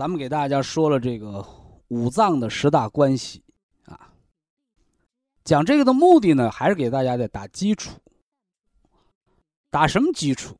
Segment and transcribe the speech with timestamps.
[0.00, 1.46] 咱们给大家说了这个
[1.88, 3.44] 五脏的十大关系
[3.84, 4.14] 啊，
[5.44, 8.00] 讲这个的目的呢，还是给大家在打基础。
[9.68, 10.56] 打什么基础？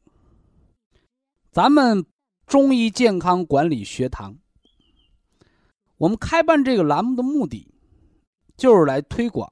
[1.52, 2.04] 咱们
[2.44, 4.36] 中医健康管理学堂，
[5.96, 7.66] 我们开办这个栏目的目的，
[8.58, 9.50] 就是来推广、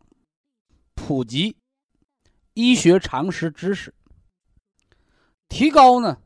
[0.96, 1.56] 普及
[2.52, 3.94] 医学常识知识，
[5.48, 6.18] 提高呢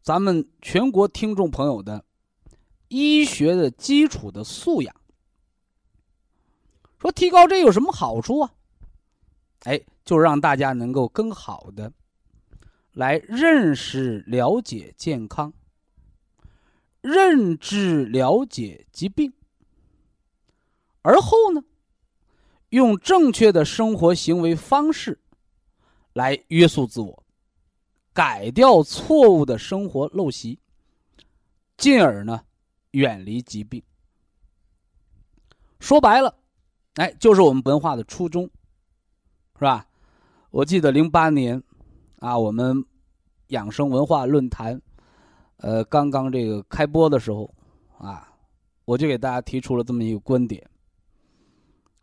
[0.00, 2.04] 咱们全国听众朋友的
[2.94, 4.94] 医学的基础的素养。
[7.00, 8.52] 说提高这有什么好处啊？
[9.64, 11.92] 哎，就让大家能够更好的。
[12.92, 15.52] 来认识、了解健康，
[17.00, 19.32] 认知、了解疾病，
[21.02, 21.60] 而后呢，
[22.68, 25.18] 用正确的生活行为方式
[26.12, 27.24] 来约束自我，
[28.12, 30.60] 改掉错误的生活陋习，
[31.76, 32.44] 进而呢，
[32.94, 33.82] 远离疾病。
[35.78, 36.34] 说白了，
[36.94, 38.44] 哎，就是我们文化的初衷，
[39.58, 39.86] 是吧？
[40.50, 41.62] 我记得零八年。
[42.20, 42.82] 啊，我们
[43.48, 44.80] 养生文化论坛，
[45.58, 47.52] 呃，刚刚这个开播的时候，
[47.98, 48.32] 啊，
[48.86, 50.66] 我就给大家提出了这么一个观点。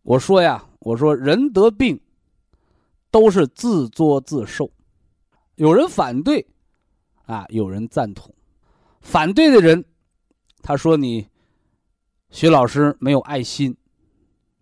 [0.04, 2.00] 我说呀，我说人得病
[3.10, 4.70] 都是自作自受，
[5.56, 6.46] 有人反对，
[7.26, 8.32] 啊，有人赞同。
[9.00, 9.84] 反对的人，
[10.62, 11.28] 他说你
[12.30, 13.76] 徐老师没有爱心，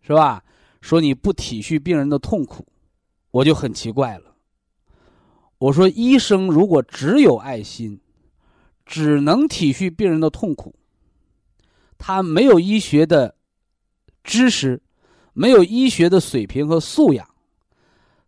[0.01, 0.43] 是吧？
[0.81, 2.65] 说你不体恤病人的痛苦，
[3.31, 4.35] 我就很奇怪了。
[5.57, 7.99] 我说，医生如果只有爱心，
[8.85, 10.73] 只能体恤病人的痛苦，
[11.97, 13.35] 他没有医学的
[14.23, 14.81] 知识，
[15.33, 17.27] 没有医学的水平和素养，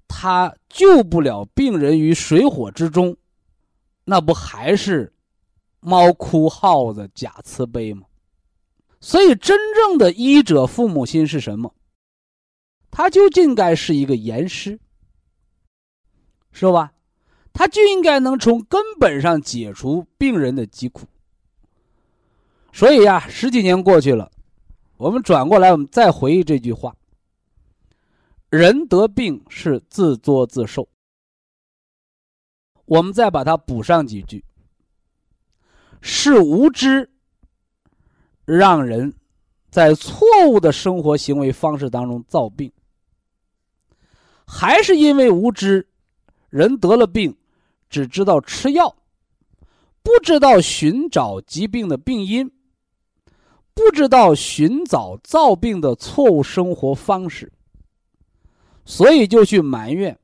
[0.09, 3.16] 他救不了病人于水火之中，
[4.03, 5.14] 那不还是
[5.81, 8.08] 猫哭耗子假慈悲吗？
[9.00, 11.74] 所以，真正的医者父母心是什么？
[12.92, 14.80] 他就应该是一个严师，
[16.52, 16.94] 是吧？
[17.52, 21.08] 他就应该能从根本上解除病人的疾苦。
[22.72, 24.31] 所以呀，十几年过去了，
[24.97, 26.96] 我们转过来，我们再回忆这句话：
[28.50, 30.88] 人得病是自作自受。
[32.86, 34.46] 我们再把它补上几句：
[36.02, 37.10] 是无知
[38.44, 39.14] 让人
[39.70, 42.72] 在错误的生活行为方式当中造病，
[44.46, 45.88] 还是因为无知，
[46.50, 47.38] 人得了病？
[47.90, 48.96] 只知道吃药，
[50.02, 52.50] 不知道寻找疾病的病因，
[53.74, 57.52] 不知道寻找造病的错误生活方式，
[58.86, 60.18] 所以就去埋怨，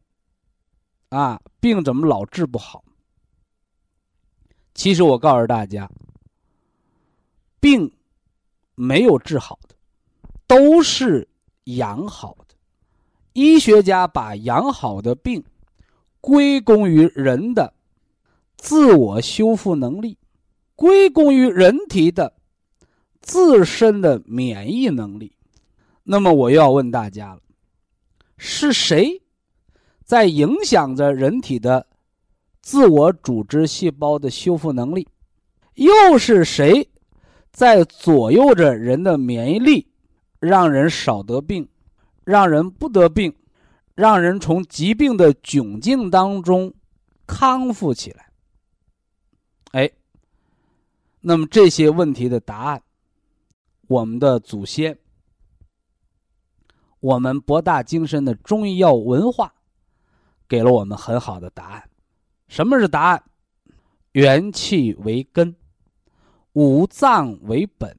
[1.09, 2.83] 啊，病怎么老治不好？
[4.77, 5.91] 其实我告诉大家，
[7.59, 7.91] 病
[8.75, 9.75] 没有治好的，
[10.45, 11.27] 都是
[11.63, 12.55] 养好的。
[13.33, 15.43] 医学家把养好的病。
[16.19, 17.73] 归功于人的
[18.57, 20.17] 自我修复能力，
[20.75, 22.33] 归功于人体的
[23.21, 25.31] 自身的免疫能力。
[26.03, 27.41] 那么我又要问大家了：
[28.37, 29.21] 是谁
[30.03, 31.87] 在影响着人体的
[32.67, 35.07] 自我组织细胞的修复能力？
[35.75, 36.89] 又是谁
[37.49, 39.87] 在左右着人的免疫力，
[40.41, 41.69] 让人少得病，
[42.25, 43.33] 让人不得病？
[43.95, 46.73] 让人从疾病的窘境当中
[47.25, 48.29] 康复起来。
[49.71, 49.89] 哎，
[51.21, 52.83] 那么这些问题的答案，
[53.87, 54.99] 我们的祖先，
[56.99, 59.53] 我们博大精深的中医药文化，
[60.49, 61.86] 给了我们很好的答案。
[62.47, 63.23] 什么是答案？
[64.13, 65.55] 元气为根，
[66.53, 67.95] 五脏为本，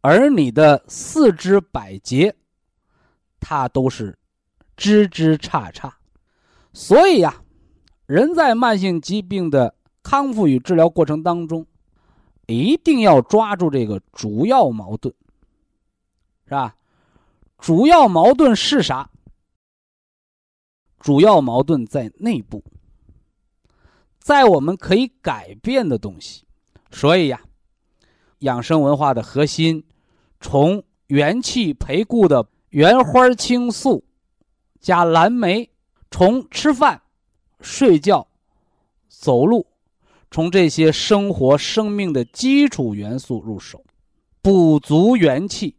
[0.00, 2.36] 而你的四肢百节，
[3.40, 4.16] 它都是
[4.76, 5.90] 枝枝杈杈。
[6.72, 7.42] 所以呀，
[8.06, 11.66] 人在慢性疾病的康复与治疗过程当中，
[12.46, 15.12] 一定要抓住这个主要矛盾，
[16.44, 16.76] 是吧？
[17.58, 19.10] 主要矛盾是啥？
[21.00, 22.62] 主要矛盾在内部，
[24.24, 26.44] 在我们可以改变的东西。
[26.90, 27.42] 所以呀，
[28.38, 29.84] 养生文化的核心，
[30.40, 34.02] 从元气培固的原花青素
[34.80, 35.68] 加蓝莓，
[36.10, 37.02] 从吃饭、
[37.60, 38.26] 睡觉、
[39.08, 39.66] 走路，
[40.30, 43.84] 从这些生活生命的基础元素入手，
[44.40, 45.76] 补足元气，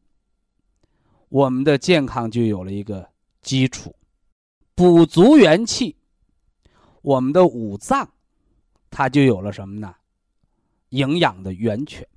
[1.30, 3.10] 我们的健康就有了一个
[3.42, 3.96] 基础。
[4.76, 5.96] 补足元气，
[7.02, 8.08] 我们的五脏，
[8.98, 9.94] 它就有了什么呢？
[10.92, 12.08] 营养的源泉。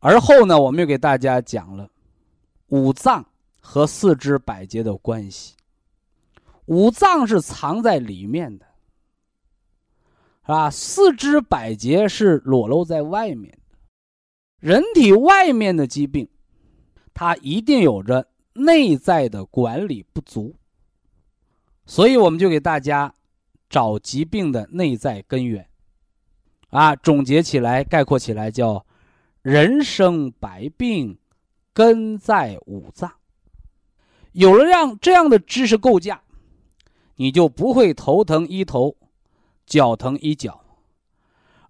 [0.00, 1.88] 而后呢，我们又给大家讲了
[2.66, 3.24] 五脏
[3.60, 5.54] 和四肢百节的关系。
[6.64, 8.66] 五脏是藏在里面的，
[10.42, 10.68] 是吧？
[10.68, 13.78] 四肢百节是裸露在外面的。
[14.58, 16.28] 人体外面的疾病，
[17.14, 20.56] 它一定有着内在的管理不足。
[21.86, 23.14] 所以我们就给大家
[23.70, 25.68] 找疾病的内在根源，
[26.74, 28.84] 啊，总结起来、概括起来叫
[29.42, 31.16] “人生百病，
[31.72, 33.12] 根在五脏”。
[34.32, 36.22] 有了让这样的知识构架，
[37.14, 38.96] 你就不会头疼医头，
[39.64, 40.64] 脚疼医脚，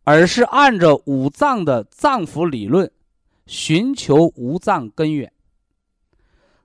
[0.05, 2.91] 而是按照五脏的脏腑理论，
[3.47, 5.31] 寻求五脏根源，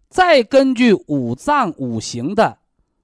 [0.07, 2.59] 再根据五脏五行的。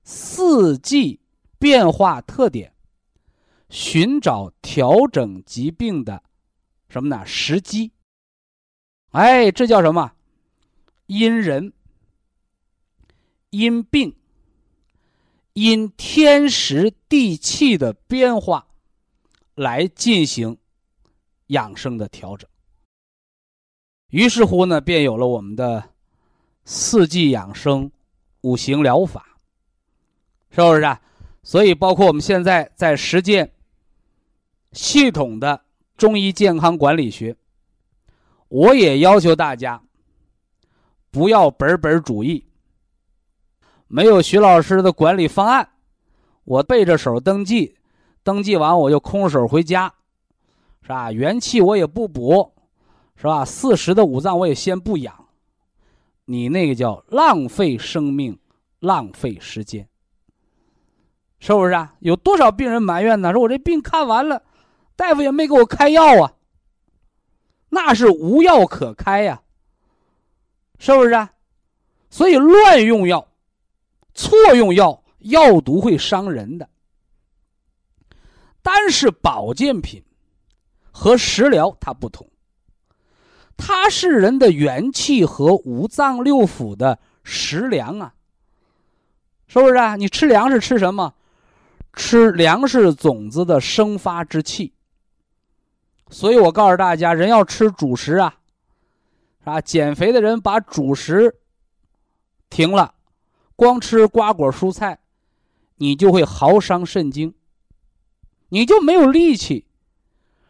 [0.05, 1.19] 四季
[1.59, 2.71] 变化特点，
[3.69, 6.23] 寻找调整疾病的
[6.89, 7.25] 什么呢？
[7.25, 7.91] 时机。
[9.11, 10.13] 哎，这叫什么？
[11.07, 11.73] 因人、
[13.49, 14.15] 因病、
[15.53, 18.67] 因天时地气的变化
[19.55, 20.57] 来进行
[21.47, 22.49] 养生的调整。
[24.09, 25.91] 于是乎呢，便有了我们的
[26.63, 27.91] 四季养生、
[28.41, 29.39] 五行疗法。
[30.51, 31.01] 是不是啊？
[31.43, 33.51] 所以，包括我们现在在实践
[34.75, 35.61] 系统的
[35.95, 37.37] 中医健康管理学，
[38.49, 39.81] 我也要求大家
[41.09, 42.45] 不要本本主义，
[43.87, 45.69] 没有徐老师的管理方案，
[46.43, 47.77] 我背着手登记，
[48.21, 49.93] 登记完我就空手回家，
[50.81, 51.09] 是吧？
[51.09, 52.53] 元气我也不补，
[53.15, 53.45] 是吧？
[53.45, 55.27] 四时的五脏我也先不养，
[56.25, 58.37] 你那个叫浪费生命，
[58.81, 59.87] 浪费时间。
[61.39, 61.95] 是不是啊？
[61.99, 63.31] 有多少病人埋怨呢？
[63.31, 64.41] 说我这病看完了，
[64.95, 66.33] 大夫也没给我开药啊。
[67.69, 69.41] 那是无药可开呀，
[70.79, 71.33] 是不是啊？
[72.09, 73.27] 所以乱用药、
[74.13, 76.69] 错用药，药毒会伤人的。
[78.61, 80.03] 但是保健品
[80.91, 82.29] 和食疗它不同，
[83.57, 88.13] 它是人的元气和五脏六腑的食粮啊，
[89.47, 89.97] 是不是啊？
[89.97, 91.13] 你吃粮食吃什么？
[91.93, 94.73] 吃粮食种子的生发之气，
[96.09, 98.35] 所以我告诉大家，人要吃主食啊，
[99.43, 101.35] 啊，减肥的人把主食
[102.49, 102.93] 停了，
[103.55, 104.99] 光吃瓜果蔬菜，
[105.77, 107.33] 你就会耗伤肾精，
[108.49, 109.65] 你就没有力气，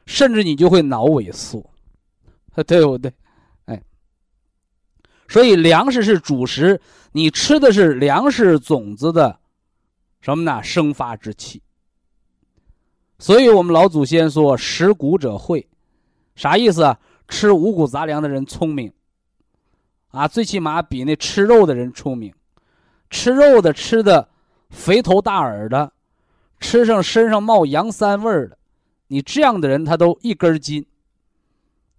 [0.06, 1.72] 甚至你就会脑萎缩，
[2.68, 3.14] 对不对？
[3.66, 3.82] 哎，
[5.28, 6.82] 所以粮食是主食，
[7.14, 9.40] 你吃的是粮食种子的。
[10.22, 10.62] 什么呢？
[10.64, 11.62] 生发之气。
[13.18, 15.68] 所以我们老祖先说“食谷者会”，
[16.36, 17.00] 啥意思啊？
[17.28, 18.92] 吃五谷杂粮的人聪明，
[20.10, 22.34] 啊，最起码比那吃肉的人聪明。
[23.10, 24.28] 吃肉的吃的
[24.70, 25.92] 肥头大耳的，
[26.60, 28.58] 吃上身上冒羊膻味儿的，
[29.08, 30.86] 你这样的人他都一根筋。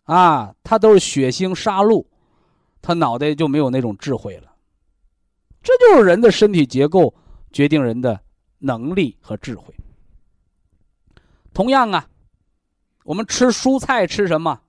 [0.04, 2.04] 啊，他都是血腥杀戮，
[2.80, 4.52] 他脑袋就没有那种智慧了。
[5.62, 7.14] 这就是人的身体结构。
[7.52, 8.20] 决定人的
[8.58, 9.72] 能力和智慧。
[11.56, 12.06] 同样啊，
[13.02, 14.60] 我们吃蔬菜吃什么？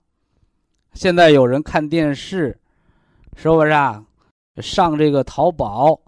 [0.93, 2.57] 现在有人看电视，
[3.35, 4.01] 是不是啊？
[4.61, 5.99] 上这个淘宝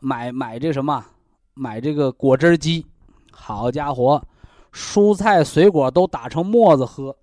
[0.00, 1.04] 买买这什么？
[1.52, 2.86] 买这个果汁机。
[3.30, 4.18] 好家伙，
[4.72, 7.14] 蔬菜水果都打成沫子喝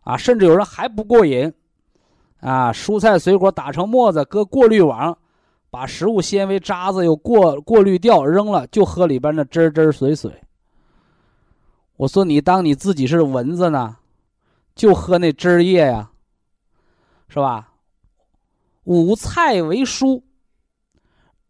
[0.00, 0.16] 啊！
[0.16, 1.52] 甚至有人还不过瘾
[2.40, 5.14] 啊，蔬菜水果打成沫子，搁过滤网。
[5.68, 10.32] 把食物纤维渣子又过过滤掉，扔了就喝里边那汁汁水水。
[12.02, 13.96] 我说你当你自己是蚊子呢，
[14.74, 16.10] 就喝那汁液呀，
[17.28, 17.74] 是吧？
[18.82, 20.20] 五菜为蔬，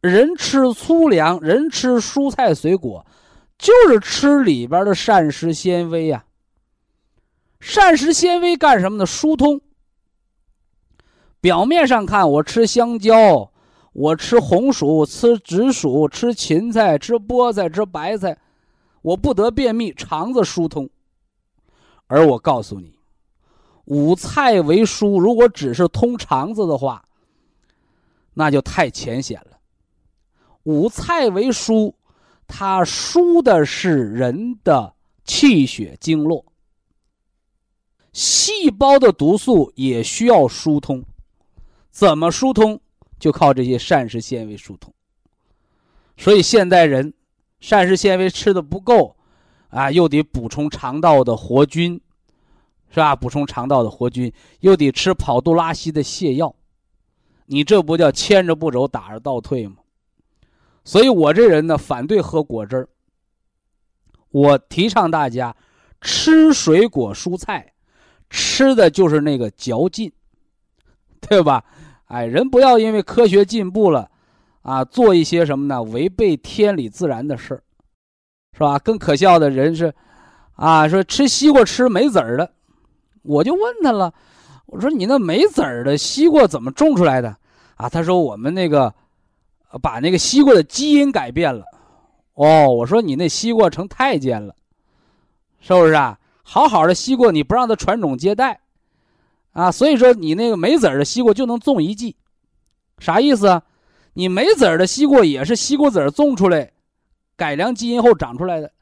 [0.02, 3.06] 人吃粗粮，人吃蔬菜水果，
[3.56, 6.26] 就是吃里边的膳食纤维呀。
[7.58, 9.06] 膳食纤维干什么呢？
[9.06, 9.62] 疏通。
[11.40, 13.50] 表面上看，我吃香蕉，
[13.94, 18.36] 我吃红薯，吃紫薯，吃芹菜，吃菠菜，吃白菜，
[19.02, 20.88] 我不得便秘，肠子疏通。
[22.06, 22.96] 而我告诉你，
[23.84, 27.04] 五菜为蔬，如果只是通肠子的话，
[28.34, 29.58] 那就太浅显了。
[30.62, 31.92] 五菜为蔬，
[32.46, 34.94] 它输的是人的
[35.24, 36.44] 气血经络，
[38.12, 41.04] 细胞的毒素也需要疏通。
[41.90, 42.80] 怎么疏通？
[43.18, 44.92] 就靠这些膳食纤维疏通。
[46.16, 47.12] 所以现代人
[47.62, 49.14] 膳食纤维吃的不够，
[49.68, 52.00] 啊，又得补充肠道的活菌，
[52.90, 53.14] 是吧？
[53.14, 56.52] 补充肠道的活菌，又得吃跑肚拉稀的泻药，
[57.46, 59.76] 你这不叫牵着不走，打着倒退吗？
[60.82, 62.88] 所以我这人呢，反对喝果汁儿。
[64.30, 65.54] 我提倡大家
[66.00, 67.72] 吃水果蔬菜，
[68.28, 70.10] 吃的就是那个嚼劲，
[71.20, 71.64] 对吧？
[72.06, 74.10] 哎，人不要因为科学进步了，
[74.62, 75.82] 啊，做一些什么呢？
[75.82, 77.62] 违背天理自然的事儿，
[78.52, 78.78] 是吧？
[78.78, 79.92] 更可笑的人是，
[80.54, 82.52] 啊，说吃西瓜吃没籽儿的，
[83.22, 84.12] 我就问他了，
[84.66, 87.36] 我说你那没籽儿的西瓜怎么种出来的？
[87.76, 88.94] 啊，他说我们那个
[89.82, 91.64] 把那个西瓜的基因改变了。
[92.34, 94.54] 哦，我说你那西瓜成太监了，
[95.60, 96.18] 是不是啊？
[96.44, 98.60] 好好的西瓜你不让它传种接代。
[99.52, 102.16] 啊，所以说你那个没籽儿的西瓜就能种一季，
[102.98, 103.62] 啥意思啊？
[104.14, 106.72] 你没籽儿的西瓜也是西瓜籽儿种出来，
[107.36, 108.72] 改良基因后长出来的。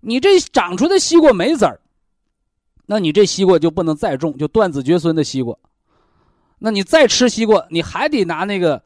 [0.00, 1.80] 你这长出的西瓜没籽儿，
[2.86, 5.56] 那你这西瓜就不能再种，就断子绝孙的西瓜。
[6.58, 8.82] 那你再吃西瓜，你还得拿那个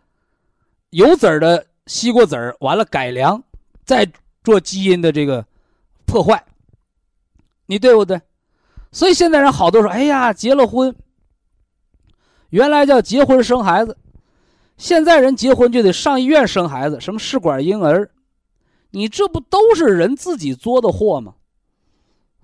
[0.90, 3.42] 有籽儿的西瓜籽儿，完了改良，
[3.84, 4.10] 再
[4.42, 5.46] 做基因的这个
[6.06, 6.44] 破坏，
[7.66, 8.20] 你对不对？
[8.92, 10.94] 所以现在人好多说，哎呀，结了婚。
[12.49, 13.96] 原来叫结婚生孩子，
[14.80, 18.10] 现在人结婚就得上医院生孩子，什么试管婴儿，
[18.92, 21.34] 你这不都是人自己作的祸吗？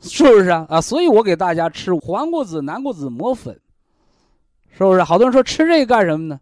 [0.02, 0.66] 是不是啊？
[0.68, 3.58] 啊，所以我给大家吃黄瓜子、南瓜子磨粉，
[4.70, 5.02] 是不是？
[5.02, 6.38] 好多人说吃这个干什么呢？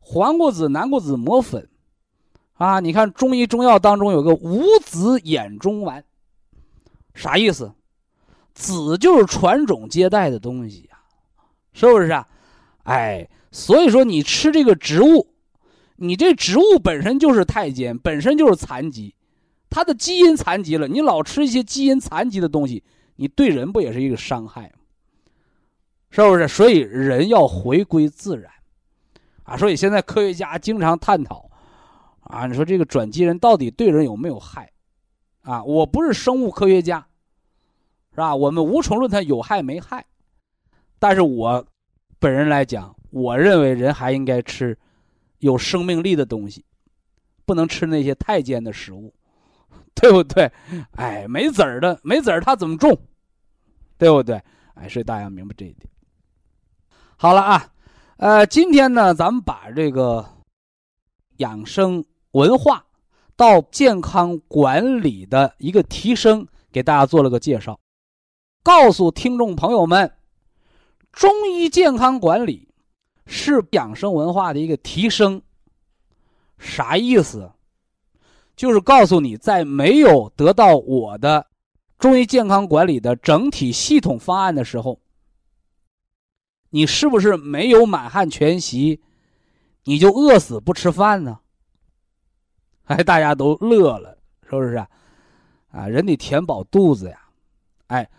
[0.00, 1.68] 黄瓜子、南瓜子磨粉，
[2.54, 6.02] 啊，你看中医中药当中有个五子衍中丸，
[7.12, 7.70] 啥意思？
[8.54, 10.98] 子就是传种接代的东西呀，
[11.74, 12.26] 是不是啊？
[12.84, 15.28] 哎，所以说你吃这个植物，
[15.96, 19.14] 你这植物本身就是太监，本身就是残疾，
[19.70, 20.86] 它的基因残疾了。
[20.86, 22.84] 你老吃一些基因残疾的东西，
[23.16, 24.80] 你对人不也是一个伤害吗？
[26.10, 26.46] 是不是？
[26.46, 28.52] 所以人要回归自然，
[29.44, 31.50] 啊，所以现在科学家经常探讨，
[32.20, 34.70] 啊，你说这个转基因到底对人有没有害？
[35.42, 37.06] 啊，我不是生物科学家，
[38.10, 38.36] 是吧？
[38.36, 40.04] 我们无从论它有害没害，
[40.98, 41.66] 但是我。
[42.20, 44.76] 本人来讲，我认为人还应该吃
[45.38, 46.64] 有生命力的东西，
[47.44, 49.14] 不能吃那些太监的食物，
[49.94, 50.50] 对不对？
[50.92, 52.96] 哎，没籽儿的，没籽儿，他怎么种？
[53.96, 54.40] 对不对？
[54.74, 55.88] 哎，所以大家明白这一点。
[57.16, 57.72] 好了啊，
[58.18, 60.24] 呃，今天呢，咱们把这个
[61.38, 62.84] 养生文化
[63.36, 67.80] 到健康管理的一个提升，给大家做了个介绍，
[68.62, 70.12] 告诉听众朋友们。
[71.10, 72.67] 中医健康管理
[73.30, 75.42] 是养生文化的一个提升，
[76.58, 77.52] 啥意思？
[78.56, 81.46] 就是告诉你，在没有得到我的
[81.98, 84.98] 中医健康管理的整体系统方案的时候，
[86.70, 89.00] 你是不是没有满汉全席，
[89.84, 91.38] 你就饿死不吃饭呢？
[92.86, 94.16] 哎，大家都乐了，
[94.48, 94.74] 是不是
[95.70, 95.86] 啊？
[95.86, 97.20] 人得填饱肚子呀，
[97.88, 98.10] 哎。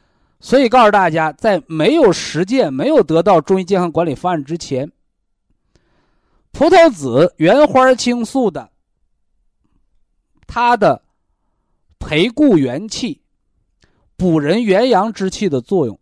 [0.41, 4.89] 所以告诉大家，在没有实践、没有得到中医健康管理方案之前，
[6.51, 8.69] 葡萄籽原花青素的
[10.45, 11.03] 它的
[11.99, 13.21] 培固元气、
[14.17, 15.99] 补人元阳之气的作用，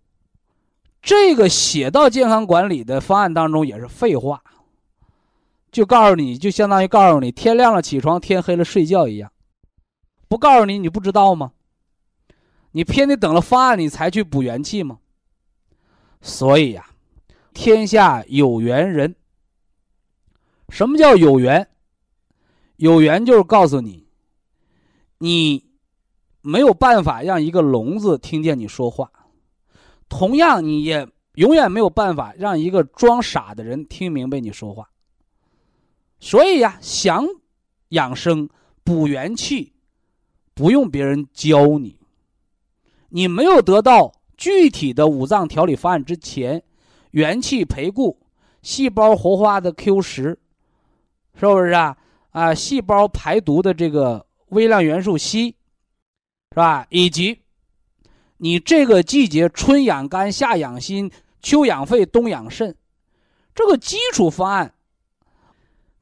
[1.02, 4.42] 这个写到健康管理的方案当中也是废话，
[5.72, 9.32] 就告诉你就相当于告诉你天亮了起床，天黑了睡觉一样，
[10.28, 11.52] 不告诉你你不知道吗？
[12.72, 15.00] 你偏得等了方案，你才去补元气吗？
[16.22, 16.86] 所以呀，
[17.54, 19.16] 天下有缘人。
[20.70, 21.68] 什么叫有缘？
[22.76, 24.08] 有缘就是告诉你，
[25.18, 25.66] 你
[26.42, 29.12] 没有办法让一个聋子听见你说话，
[30.08, 34.90] 同样，你也永远没有办法让一个装傻的人听明白你说话。
[36.20, 37.26] 所以呀，想
[37.90, 38.48] 养生
[38.84, 39.74] 补元气，
[40.54, 41.98] 不用别人教你。
[43.10, 46.62] 你没有得到具体的五脏调理方案之前，
[47.12, 48.20] 元气培固、
[48.62, 50.38] 细胞活化的 Q 十，
[51.40, 51.96] 是不是啊？
[52.32, 55.54] 啊，细胞排毒的这个微量元素硒，
[56.52, 56.86] 是吧？
[56.90, 57.40] 以及
[58.38, 61.10] 你这个季节春养肝、夏养心、
[61.42, 62.76] 秋养肺、冬养肾，
[63.56, 64.74] 这个基础方案。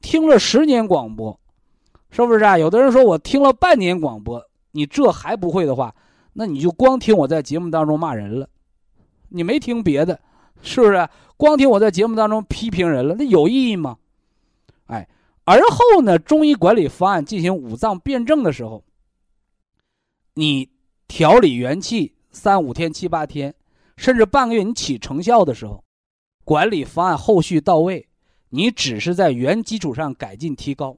[0.00, 1.40] 听了十年广播，
[2.10, 2.56] 是不是啊？
[2.56, 5.94] 有的人说我听了半年广播，你这还不会的话，
[6.34, 8.48] 那你就光听我在节目当中骂人了，
[9.30, 10.20] 你没听别的，
[10.62, 11.08] 是不是？
[11.36, 13.96] 光听我在节目当中批评人了，那有意义吗？
[14.86, 15.08] 哎，
[15.46, 18.84] 而后呢，中医管理方案进行五脏辩证的时候，
[20.34, 20.68] 你
[21.08, 23.54] 调理元气三五天、七八天，
[23.96, 25.82] 甚至半个月，你起成效的时候，
[26.44, 28.06] 管理方案后续到位。
[28.48, 30.96] 你只是在原基础上改进提高，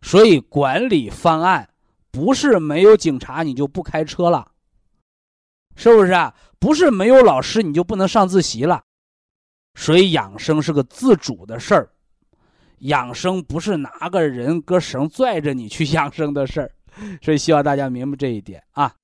[0.00, 1.68] 所以管理方案
[2.10, 4.52] 不是没有警察你就不开车了，
[5.74, 6.34] 是不是啊？
[6.58, 8.84] 不是没有老师你就不能上自习了，
[9.74, 11.90] 所以养生是个自主的事儿，
[12.78, 16.70] 养生不是拿个人搁绳拽着你去养生的事儿，
[17.22, 18.94] 所以希望大家明白这一点啊。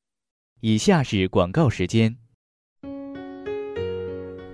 [0.61, 2.17] 以下是广告时间，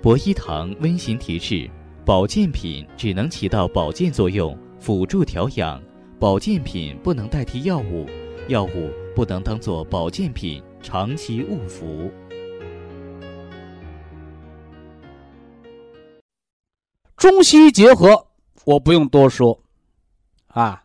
[0.00, 1.70] 博一堂温馨提示。
[2.04, 5.82] 保健品只能起到保健作用，辅助调养。
[6.18, 8.06] 保健品不能代替药物，
[8.48, 12.10] 药物不能当做保健品长期误服。
[17.18, 18.27] 中西医结合，
[18.68, 19.58] 我不用多说，
[20.48, 20.84] 啊，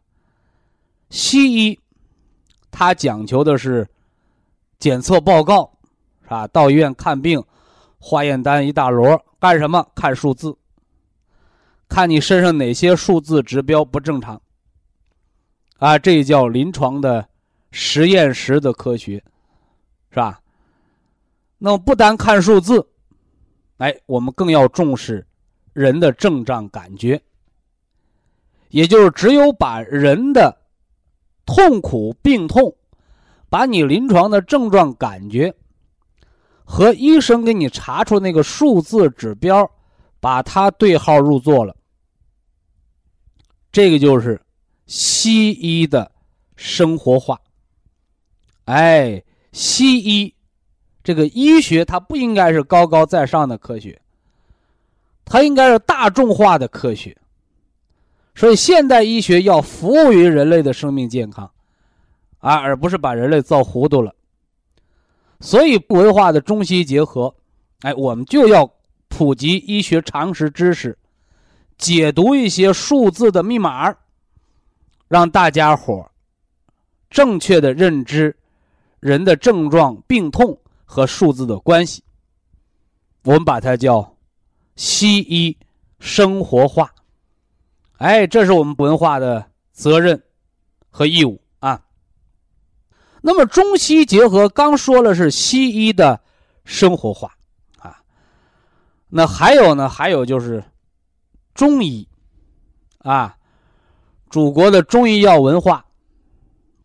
[1.10, 1.78] 西医
[2.72, 3.86] 它讲求的是
[4.80, 5.70] 检测报告，
[6.22, 6.48] 是吧？
[6.48, 7.44] 到医院看病，
[8.00, 9.86] 化验单一大摞，干什么？
[9.94, 10.58] 看数字。
[11.90, 14.42] 看你身上哪些数字指标不正常，
[15.80, 17.28] 啊，这叫临床的
[17.70, 19.22] 实验室的科学，
[20.10, 20.42] 是吧？
[21.58, 22.88] 那么不单看数字，
[23.76, 25.28] 哎，我们更要重视
[25.74, 27.22] 人的症状感觉，
[28.74, 30.58] 也就是只有把人的
[31.46, 32.76] 痛苦病痛，
[33.48, 35.54] 把你临床的症状感觉
[36.66, 39.70] 和医生给你查出那个数字指标，
[40.20, 41.76] 把它对号入座了。
[43.72, 44.42] 这个就是
[44.88, 46.12] 西医的
[46.56, 47.40] 生活化。
[48.66, 50.34] 哎，西医
[51.04, 54.02] 这个医学它不应该是高高在上的科学，
[55.26, 57.16] 它应该是大众化的科学。
[58.36, 61.50] 所以，现代医学要服务于人类的生命健康，
[62.40, 64.14] 啊，而不是把人类造糊涂了。
[65.40, 67.34] 所以，文化的中西结合，
[67.82, 68.70] 哎，我们就要
[69.08, 70.98] 普及医学常识知识。
[71.78, 73.94] 解读一些数字的密码，
[75.08, 76.10] 让大家伙
[77.10, 78.36] 正确的认知
[79.00, 82.04] 人的症状、病痛和数字的关系。
[83.24, 84.16] 我们把它叫
[84.76, 85.56] 西医
[86.00, 86.94] 生活化。
[88.04, 90.22] 哎，这是我们文化的责任
[90.90, 91.82] 和义务啊。
[93.22, 96.20] 那么中西结合，刚说了是西医的
[96.66, 97.32] 生活化
[97.80, 98.04] 啊。
[99.08, 99.88] 那还有呢？
[99.88, 100.62] 还有就是。
[101.54, 102.06] 中医，
[102.98, 103.38] 啊，
[104.30, 105.86] 祖国的中医药文化，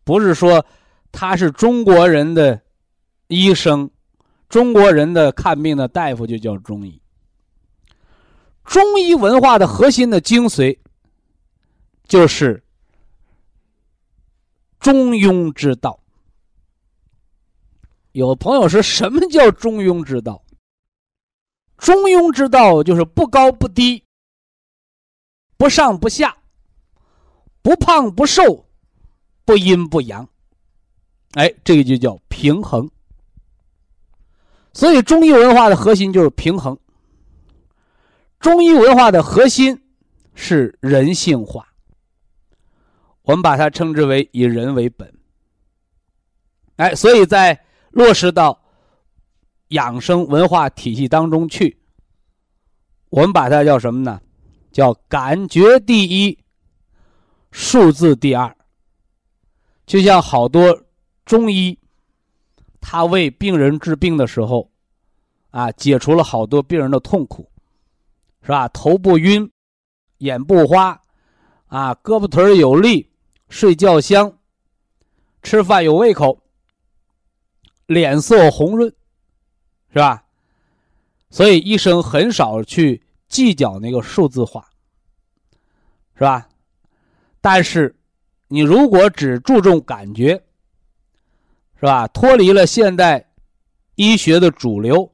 [0.05, 0.65] 不是说
[1.11, 2.61] 他是中国人的
[3.27, 3.89] 医生，
[4.47, 7.01] 中国人的看病的大夫就叫中医。
[8.63, 10.77] 中医文化的核心的精髓，
[12.09, 12.61] 就是
[14.79, 15.97] 中庸之道。
[18.11, 20.43] 有朋友说什么叫中庸之道？
[21.77, 24.03] 中庸之道就是不高不低。
[25.55, 26.37] 不上不下，
[27.61, 28.65] 不胖不瘦，
[29.45, 30.27] 不阴不阳，
[31.33, 32.89] 哎，这个就叫平衡。
[34.73, 36.79] 所以中医文化的核心就是平衡。
[38.39, 39.83] 中医文化的核心
[40.33, 41.68] 是人性化，
[43.29, 45.13] 我们把它称之为以人为本。
[46.77, 48.59] 哎，所以在落实到
[49.67, 51.77] 养生文化体系当中去，
[53.09, 54.19] 我们把它叫什么呢？
[54.71, 56.39] 叫感觉第一，
[57.51, 58.57] 数字第二。
[59.85, 60.85] 就像好多
[61.23, 61.77] 中医，
[62.81, 64.71] 他为病人治病的时候，
[65.51, 67.47] 啊，解除了好多病人的痛苦，
[68.41, 68.67] 是吧？
[68.69, 69.51] 头不晕，
[70.17, 70.99] 眼不花，
[71.67, 73.07] 啊，胳膊腿有力，
[73.49, 74.37] 睡觉香，
[75.41, 76.41] 吃饭有胃口，
[77.87, 78.93] 脸色红润，
[79.91, 80.23] 是吧？
[81.31, 84.69] 所以医生很少去计较那个数字化，
[86.15, 86.47] 是吧？
[87.41, 87.95] 但是，
[88.47, 90.43] 你如果只注重感觉，
[91.75, 92.07] 是吧？
[92.07, 93.31] 脱离了现代
[93.95, 95.11] 医学的主流，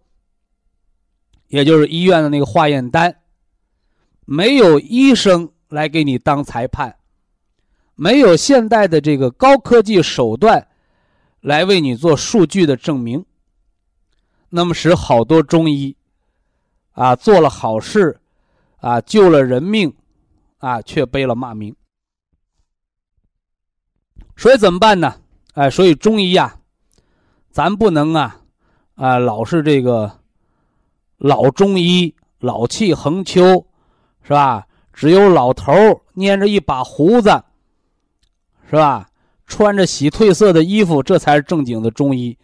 [1.48, 3.22] 也就是医院的那个化验单，
[4.26, 6.98] 没有医生来给你当裁判，
[7.96, 10.68] 没有现代的这个高科技手段
[11.42, 13.26] 来为你做数据的证明，
[14.50, 15.96] 那么使好多中医
[16.92, 18.20] 啊做了好事，
[18.78, 19.94] 啊救了人命，
[20.58, 21.76] 啊却背了骂名。
[24.36, 25.16] 所以怎么办呢？
[25.54, 26.60] 哎，所以中医呀，
[27.50, 28.42] 咱不能啊，
[28.96, 30.20] 啊，老是这个
[31.18, 33.66] 老中医老气横秋，
[34.22, 34.68] 是吧？
[34.92, 37.44] 只有老头儿捏着一把胡子，
[38.76, 39.10] 是吧？
[39.48, 42.38] 穿着洗褪色的衣服，这才是正经的中医，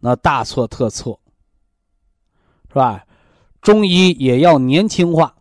[0.00, 1.20] 那大错特错，
[2.68, 3.04] 是吧？
[3.60, 5.36] 中医也要年轻化，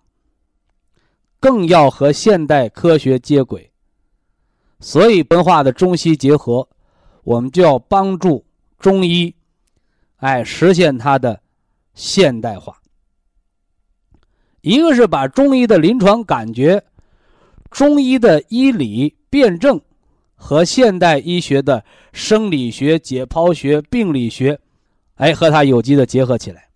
[1.40, 3.72] 更要和现代科学接轨。
[4.80, 6.70] 所以，文化的中西结合，
[7.24, 8.46] 我们就要帮助
[8.78, 9.34] 中医，
[10.18, 11.42] 哎，实现它的
[11.96, 12.80] 现代化。
[14.62, 16.84] 一个是把中医的临床感觉、
[17.72, 19.82] 中医的医理辩证
[20.36, 24.60] 和现代医学的生理学、解剖学、病理学，
[25.16, 26.70] 哎，和它有机的结合起来，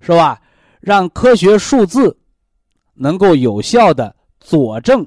[0.00, 0.40] 是吧？
[0.80, 2.16] 让科学数字
[2.94, 5.06] 能够有效的佐证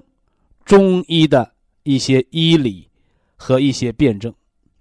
[0.66, 1.52] 中医的。
[1.84, 2.88] 一些医理
[3.36, 4.32] 和一些辩证，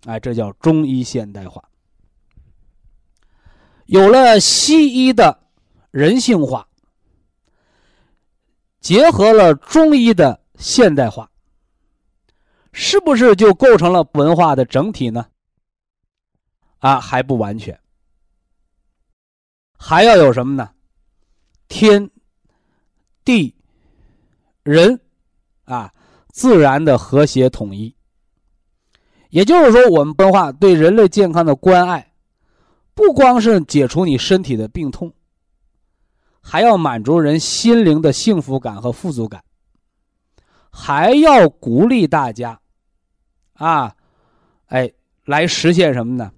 [0.05, 1.63] 哎，这叫中医现代化。
[3.87, 5.45] 有了西医的
[5.91, 6.69] 人性化，
[8.81, 11.31] 结合了中医的现代化，
[12.81, 15.27] 是不是就构成了文化的整体呢？
[16.79, 17.77] 啊，还不完全，
[19.77, 20.71] 还要有什么呢？
[21.67, 22.09] 天
[23.25, 23.53] 地
[24.63, 25.01] 人
[25.65, 25.93] 啊。
[26.31, 27.93] 自然的和谐统一，
[29.31, 32.13] 也就是说，我们文化对人类健康的关爱，
[32.95, 35.13] 不光是解除你身体的病痛，
[36.41, 39.43] 还要满足人心灵的幸福感和富足感，
[40.71, 42.61] 还要鼓励大家，
[43.59, 43.95] 啊，
[44.67, 44.91] 哎，
[45.25, 46.33] 来实现什么呢？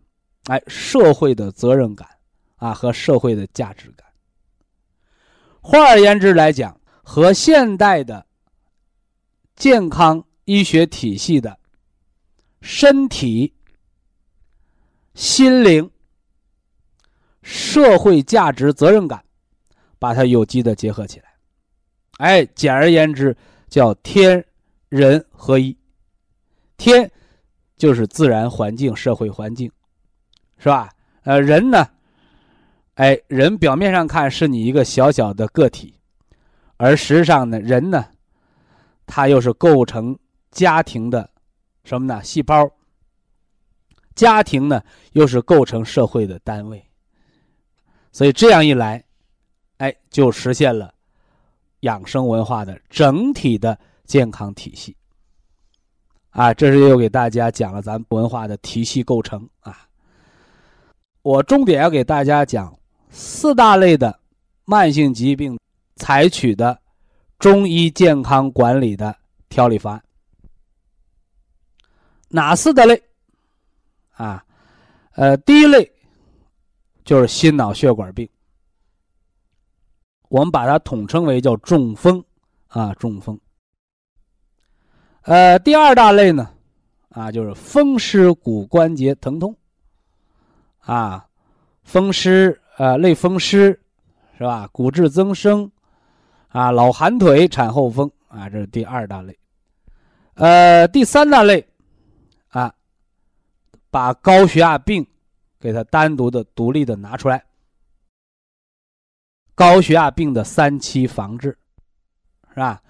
[0.44, 2.06] 哎，社会的责任感
[2.56, 4.06] 啊和社会的价值感。
[5.60, 8.26] 换而言之来讲，和现代的。
[9.56, 11.58] 健康医学体系的
[12.62, 13.52] 身体、
[15.12, 15.90] 心灵、
[17.42, 19.22] 社会价值、责任感，
[19.98, 21.26] 把它有机的结合起来。
[22.16, 23.36] 哎，简而言之，
[23.68, 24.42] 叫天
[24.88, 25.76] 人合一。
[26.80, 27.08] 天
[27.76, 29.70] 就是自然环境、社会环境，
[30.56, 30.88] 是吧？
[31.24, 31.86] 呃，人呢？
[32.94, 35.94] 哎，人表面上看是你一个小小的个体，
[36.78, 38.06] 而实际上呢，人呢？
[39.06, 40.18] 它又是构成
[40.50, 41.28] 家庭的
[41.84, 42.22] 什么呢？
[42.24, 42.70] 细胞。
[44.14, 46.82] 家庭呢，又是构成社会的单位。
[48.12, 49.04] 所以这样一来，
[49.76, 50.92] 哎，就实现了
[51.80, 54.96] 养生文化的整体的健康体系。
[56.30, 59.86] 啊，这是又给大家讲了咱文化的体系构成啊。
[61.22, 62.76] 我重点要给大家讲
[63.10, 64.18] 四大类的
[64.64, 65.58] 慢性疾病
[65.96, 66.80] 采取的。
[67.38, 69.16] 中医健康管理的
[69.48, 70.04] 调理方案，
[72.28, 73.02] 哪四大类？
[74.10, 74.44] 啊，
[75.12, 75.90] 呃，第一类
[77.02, 78.28] 就是心脑血管病，
[80.28, 82.22] 我们把它统称为叫中风
[82.68, 83.40] 啊，中风。
[85.22, 86.50] 呃，第二大类呢，
[87.10, 89.56] 啊，就是风湿骨关节疼痛，
[90.80, 91.26] 啊，
[91.82, 93.78] 风湿呃类风湿
[94.38, 94.68] 是吧？
[94.72, 95.70] 骨质增生。
[96.52, 99.38] 啊，老寒腿、产后风啊，这是第二大类。
[100.34, 101.64] 呃，第三大类，
[102.48, 102.74] 啊，
[103.88, 105.06] 把高血压病
[105.60, 107.44] 给它单独的、独立的拿出来。
[109.54, 111.56] 高血压病的三期防治，
[112.48, 112.82] 是吧？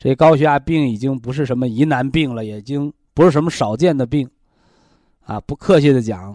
[0.00, 4.28] 这高血压病已经不是什么疑难病了，已经不是什么少见的病，
[5.26, 6.34] 啊，不客气的讲，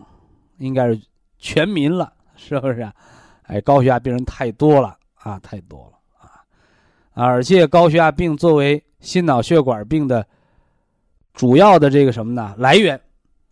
[0.60, 1.01] 应该是
[1.39, 2.88] 全民了，是不是？
[3.47, 5.97] 哎，高血压病人太多了啊，太多了。
[6.19, 10.25] 啊而且高血压病作为心脑血管病的
[11.34, 12.99] 主要的这个什么呢来源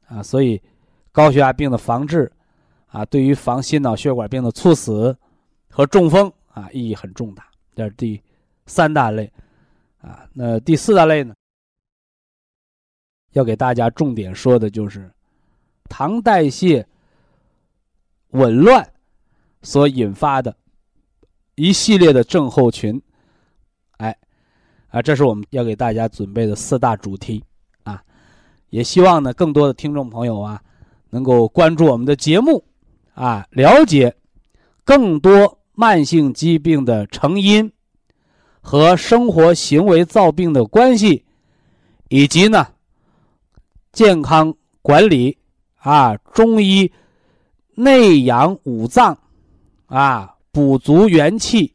[0.08, 0.62] 啊，所以
[1.12, 2.32] 高血压病的防治
[2.88, 5.18] 啊，对于防心脑血管病的猝死
[5.70, 7.48] 和中风啊意义很重大。
[7.76, 8.22] 这是第
[8.68, 9.32] 三大类
[10.04, 10.30] 啊。
[10.34, 11.34] 那第四大类呢，
[13.32, 15.12] 要给大家重点说的就是
[15.90, 16.88] 糖代谢
[18.30, 18.94] 紊乱
[19.64, 20.56] 所引发的
[21.56, 23.02] 一系列的症候群。
[23.98, 24.16] 哎，
[24.90, 27.44] 啊，这是我们要给大家准备的四大主题
[27.84, 28.04] 啊，
[28.70, 30.62] 也希望呢更多的听众朋友啊
[31.10, 32.64] 能够关注我们的节目
[33.16, 34.16] 啊，了解
[34.84, 37.72] 更多慢性疾病的成因
[38.64, 41.24] 和生活行为造病的关系，
[42.10, 42.66] 以及呢
[43.92, 45.38] 健康管理
[45.78, 46.92] 啊，中医
[47.76, 49.16] 内养五脏
[49.86, 51.72] 啊，补足元气。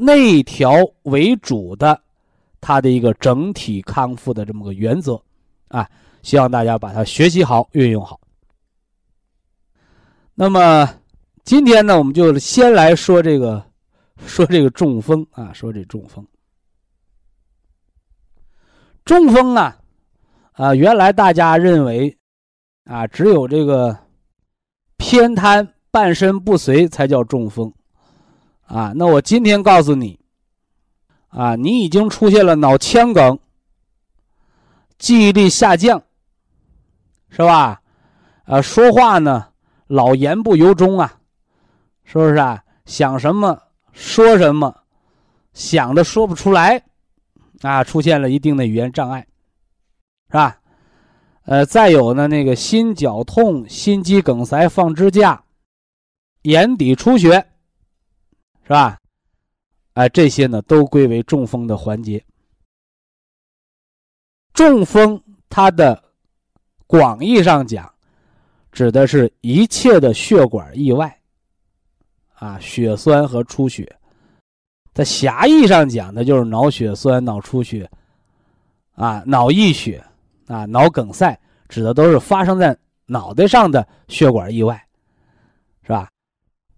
[0.00, 0.70] 内调
[1.02, 2.00] 为主的，
[2.60, 5.20] 它的一个整体康复的这么个原则，
[5.66, 5.88] 啊，
[6.22, 8.20] 希望大家把它学习好，运用好。
[10.36, 10.88] 那么
[11.42, 13.60] 今天呢，我们就先来说这个，
[14.26, 16.26] 说这个中风啊，说这中风。
[19.04, 19.78] 中风啊，
[20.52, 22.18] 啊，原来大家认为
[22.84, 23.96] 啊，只有这个
[24.96, 27.72] 偏瘫、半身不遂才叫中风。
[28.66, 30.20] 啊，那我今天告诉你，
[31.28, 33.38] 啊，你已经出现了脑腔梗、
[34.98, 36.02] 记忆力下降，
[37.30, 37.80] 是吧？
[38.44, 39.48] 呃，说话呢
[39.86, 41.20] 老言不由衷啊，
[42.04, 42.62] 是不是啊？
[42.84, 44.84] 想什么说什么，
[45.52, 46.84] 想的说不出来，
[47.62, 49.26] 啊，出现了一定的语言障碍，
[50.28, 50.60] 是吧？
[51.44, 55.42] 呃，再有呢，那个心绞痛、心肌梗塞、放支架、
[56.42, 57.46] 眼底出血。
[58.62, 58.98] 是吧？
[59.94, 62.22] 哎，这些呢都归为中风的环节。
[64.52, 66.04] 中风它的
[66.86, 67.90] 广义上讲，
[68.70, 71.17] 指的是一切的血管意外，
[72.38, 73.90] 啊，血栓和出血。
[74.94, 77.88] 在狭义上讲，那就是脑血栓、脑出血，
[78.94, 80.02] 啊，脑溢血，
[80.48, 84.80] 啊，脑梗塞，指的都是发生在脑袋上的血管意外，
[85.82, 86.08] 是吧？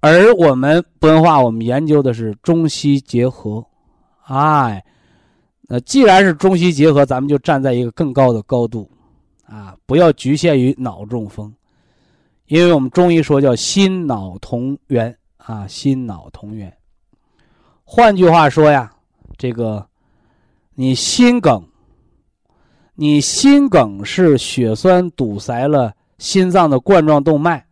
[0.00, 3.64] 而我们文化，我们研究的是中西结合，
[4.26, 4.84] 哎，
[5.62, 8.90] 那既然是中西结合，咱们就站在一个更高的高度，
[9.46, 11.54] 啊，不要局限于脑中风，
[12.46, 16.76] 因为我们中医说叫心脑同源啊，心脑同源。
[17.84, 18.92] 换句话说呀，
[19.36, 19.86] 这个
[20.74, 21.66] 你心梗，
[22.94, 27.66] 你心梗是血栓堵塞了心脏的冠状动脉。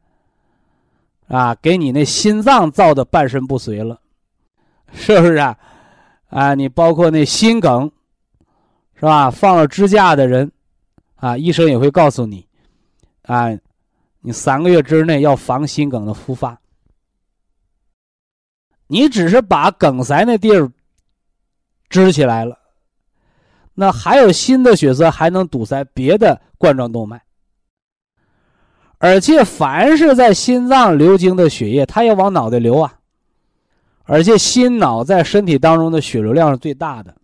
[1.28, 4.00] 啊，给你那心脏造的半身不遂了，
[4.92, 5.59] 是不是啊？
[6.31, 7.92] 啊，你包括那心梗，
[8.94, 9.31] 是吧？
[9.31, 10.50] 放了支架的人，
[11.16, 12.46] 啊，医生也会告诉你，
[13.24, 13.50] 啊，
[14.22, 16.59] 你三个月之内要防心梗的复发。
[18.88, 20.68] 你只是把梗塞那地儿
[21.88, 22.59] 支起来了，
[23.74, 27.22] 那还有新的血栓还能堵塞别的冠状动脉。
[28.98, 32.98] 而且，凡是在心脏流经的血液，它也往脑袋流啊。
[34.03, 37.14] 而且，心脑在身体当中的血流量是最大的，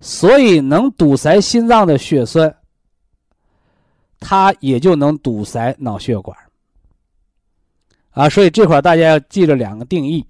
[0.00, 2.54] 所以能堵塞心脏的血栓，
[4.20, 6.36] 它也就能堵塞脑血管。
[8.16, 10.24] 啊，所以这块大家要记着两个定义：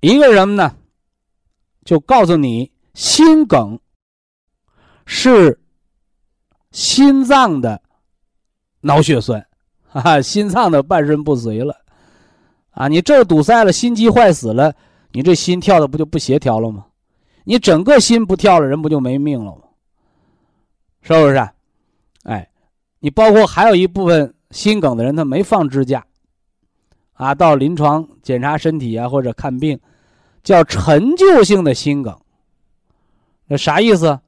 [0.00, 0.76] 一个人呢，
[1.84, 3.78] 就告诉你，心梗
[5.04, 5.58] 是。
[6.72, 7.82] 心脏的
[8.80, 9.44] 脑血栓，
[9.88, 11.74] 哈啊，心脏的半身不遂了，
[12.70, 14.72] 啊，你这堵塞了，心肌坏死了，
[15.10, 16.86] 你这心跳的不就不协调了吗？
[17.42, 19.62] 你整个心不跳了，人不就没命了吗？
[21.02, 21.50] 是不是？
[22.22, 22.48] 哎，
[23.00, 26.04] 你包括还有一部分心梗的人，他没放支架，
[27.14, 29.78] 啊，到临床检查身体啊或者看病，
[30.42, 32.18] 叫陈旧性的心梗，
[33.46, 34.18] 那啥意思？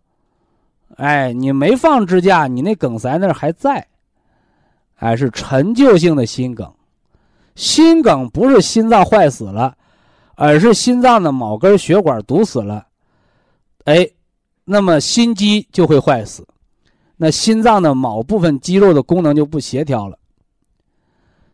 [0.96, 3.86] 哎，你没放支架，你那梗塞那还在，
[4.96, 6.72] 哎，是陈旧性的心梗。
[7.54, 9.76] 心梗不是心脏坏死了，
[10.36, 12.86] 而是心脏的某根血管堵死了，
[13.84, 14.08] 哎，
[14.64, 16.46] 那么心肌就会坏死，
[17.24, 20.18] 那心脏的某部分肌肉的功能就不协调了。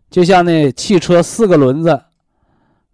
[0.09, 1.91] 就像那汽车四个轮子，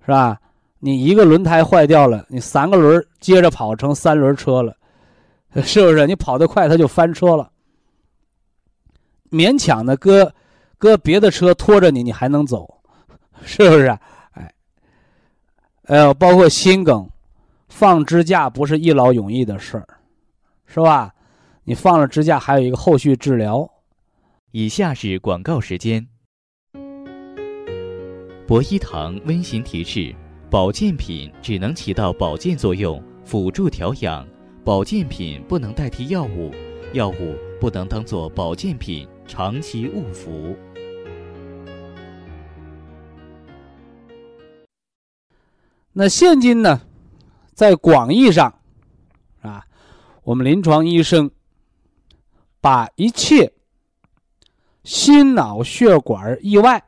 [0.01, 0.41] 是吧？
[0.81, 4.77] 你一个轮胎坏掉了，你三个轮接着跑成三轮车了。
[5.63, 7.49] 是不是你跑得快，它就翻车了？
[9.31, 10.35] 勉强的搁
[10.77, 12.69] 搁别的车拖着你，你还能走，
[13.47, 13.97] 是不是？
[14.33, 14.53] 哎，
[15.85, 17.09] 呃，包括心梗，
[17.69, 19.87] 放支架不是一劳永逸的事儿，
[20.67, 21.14] 是吧？
[21.67, 23.67] 你放了支架还有一个后续治疗。
[24.51, 26.07] 以下是广告时间。
[28.47, 30.15] 博医堂温馨提示，
[30.51, 34.29] 保健品只能起到保健作用，辅助调养，
[34.63, 36.53] 保健品不能代替药物，
[36.93, 40.55] 药物不能当做保健品长期误服。
[45.95, 46.83] 那现今呢，
[47.55, 48.61] 在广义上，
[49.41, 49.65] 啊，
[50.25, 51.31] 我们临床医生。
[52.65, 53.53] 把一切
[54.85, 56.83] 心脑血管意外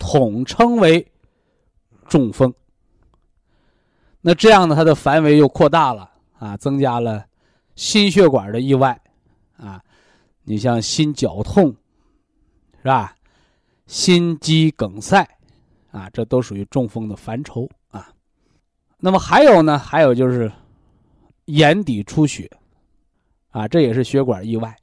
[0.00, 1.12] 统称为
[2.08, 2.52] 中风。
[4.20, 7.24] 那这样呢，它的范围又扩大了啊，增加了
[7.76, 9.00] 心血管的意外
[9.56, 9.80] 啊，
[10.42, 11.72] 你像心绞痛，
[12.78, 13.14] 是吧？
[13.86, 15.24] 心肌梗塞。
[15.92, 18.12] 啊，这都属于中风的范畴啊。
[18.98, 19.78] 那么还有呢？
[19.78, 20.50] 还有就是
[21.44, 22.50] 眼底出血，
[23.52, 24.76] 啊，这也是血管意外。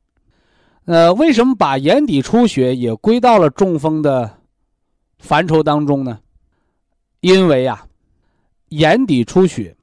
[0.85, 4.39] 呃，为什么把眼底出血也归到了中风的
[5.19, 6.19] 范畴当中呢？
[7.19, 7.85] 因为呀，
[8.69, 9.75] 眼底出血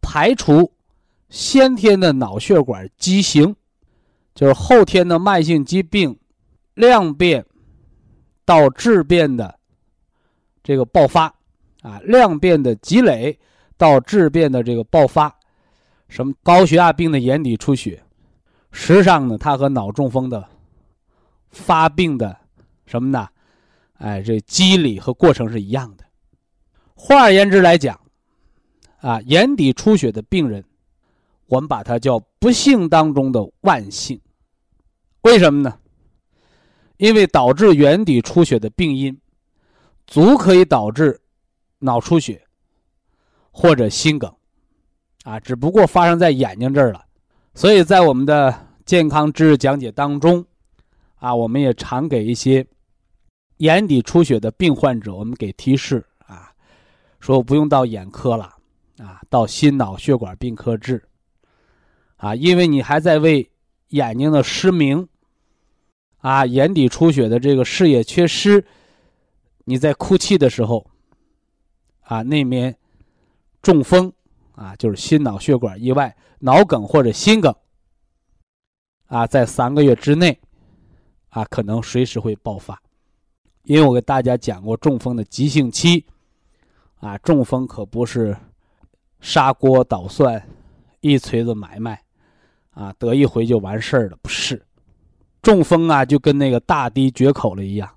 [0.00, 0.72] 排除
[1.28, 3.54] 先天的脑血管畸形，
[4.34, 6.16] 就是后天的慢性疾病
[6.74, 7.44] 量变
[8.44, 9.58] 到质变的。
[10.62, 11.26] 这个爆发，
[11.82, 13.38] 啊，量变的积累
[13.76, 15.34] 到质变的这个爆发，
[16.14, 18.00] 什么高血压病的眼底出血，
[18.70, 20.48] 实际上呢，它和脑中风的
[21.50, 22.38] 发病的
[22.86, 23.28] 什么呢？
[23.94, 26.04] 哎，这机理和过程是一样的。
[26.94, 28.00] 换而言之来讲，
[29.00, 30.64] 啊，眼底出血的病人，
[31.46, 34.20] 我们把它叫不幸当中的万幸。
[35.22, 35.76] 为什么呢？
[36.98, 39.20] 因为导致眼底出血的病因。
[40.06, 41.20] 足可以导致
[41.80, 42.40] 脑出血
[43.50, 44.32] 或者心梗，
[45.24, 47.04] 啊，只不过发生在眼睛这儿了。
[47.54, 50.44] 所以在我们的健康知识讲解当中，
[51.16, 52.64] 啊，我们也常给一些
[53.56, 56.52] 眼底出血的病患者，我们给提示啊，
[57.20, 58.54] 说不用到眼科了，
[58.98, 61.02] 啊，到心脑血管病科治，
[62.16, 63.50] 啊，因为你还在为
[63.88, 65.08] 眼睛的失明，
[66.18, 68.64] 啊，眼底出血的这个视野缺失。
[69.64, 70.86] 你在哭泣的时候，
[72.02, 72.76] 啊，那面
[73.62, 74.12] 中风，
[74.54, 77.54] 啊，就是心脑血管意外、脑梗或者心梗，
[79.06, 80.40] 啊，在三个月之内，
[81.30, 82.80] 啊，可能随时会爆发。
[83.64, 86.04] 因为我给大家讲过中风的急性期，
[87.00, 88.36] 啊，中风可不是
[89.20, 90.46] 砂锅捣蒜、
[91.00, 92.02] 一锤子买卖，
[92.72, 94.64] 啊，得一回就完事儿了，不是。
[95.40, 97.88] 中风啊，就跟那个大堤决口了一样，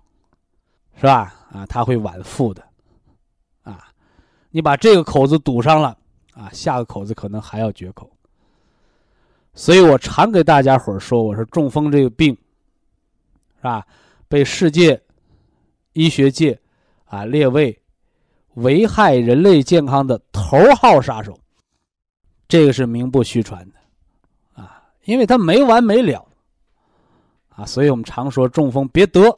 [0.95, 1.33] 是吧？
[1.51, 2.63] 啊，它会晚复的，
[3.63, 3.87] 啊，
[4.49, 5.97] 你把这个口子堵上了，
[6.37, 8.09] 啊，下个口子可能还要决口。
[9.55, 12.31] 所以我常给大家伙说，我说中风这个病，
[13.57, 13.83] 是吧？
[14.27, 15.01] 被世界
[15.93, 16.59] 医学界
[17.05, 17.75] 啊列为
[18.53, 21.35] 危害人类健康的头号杀手，
[22.47, 26.23] 这个是名不虚传的，啊，因为它没完没了，
[27.49, 29.35] 啊，所以我们常说中风别得，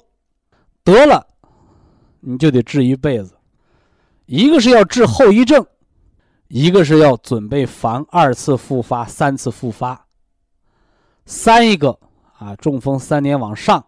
[0.83, 1.25] 得了。
[2.21, 3.33] 你就得治一辈子，
[4.25, 5.65] 一个是要治后遗症，
[6.49, 10.05] 一个是要准备防二次复发、三次复发。
[11.25, 11.97] 三一个
[12.37, 13.83] 啊，中风三年往上，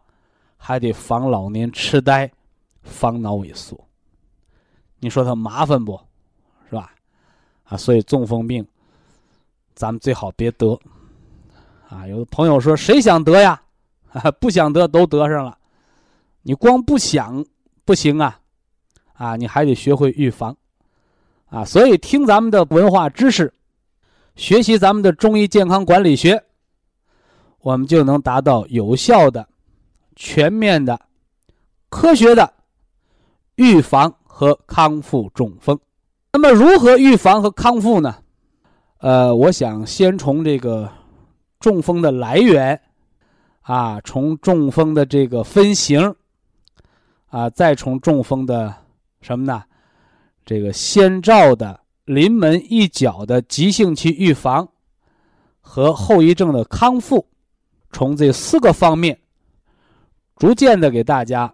[0.58, 2.32] 还得防老年痴呆、
[2.84, 3.78] 防脑萎缩。
[5.00, 6.00] 你说他麻烦不？
[6.70, 6.94] 是吧？
[7.64, 8.66] 啊，所以中风病，
[9.74, 10.80] 咱们最好别得。
[11.90, 13.62] 啊，有的朋友说谁想得呀？
[14.12, 15.58] 啊不想得都得上了，
[16.44, 17.44] 你光不想。
[17.84, 18.40] 不行啊，
[19.14, 20.56] 啊，你还得学会预防，
[21.52, 23.54] 啊，所以听咱们的文化知识，
[24.38, 26.42] 学习咱们的中医健康管理学，
[27.60, 29.46] 我们就能达到有效的、
[30.16, 30.98] 全面的、
[31.90, 32.54] 科学的
[33.56, 35.78] 预防和康复中风。
[36.32, 38.16] 那么，如何预防和康复呢？
[39.00, 40.90] 呃，我想先从这个
[41.60, 42.82] 中风的来源，
[43.64, 46.16] 啊，从中风的这个分型。
[47.28, 48.74] 啊，再从中风的
[49.22, 49.64] 什么呢？
[50.46, 54.68] 这个先兆的临门一脚的急性期预防
[55.60, 57.26] 和后遗症的康复，
[57.92, 59.20] 从这四个方面
[60.38, 61.54] 逐渐的给大家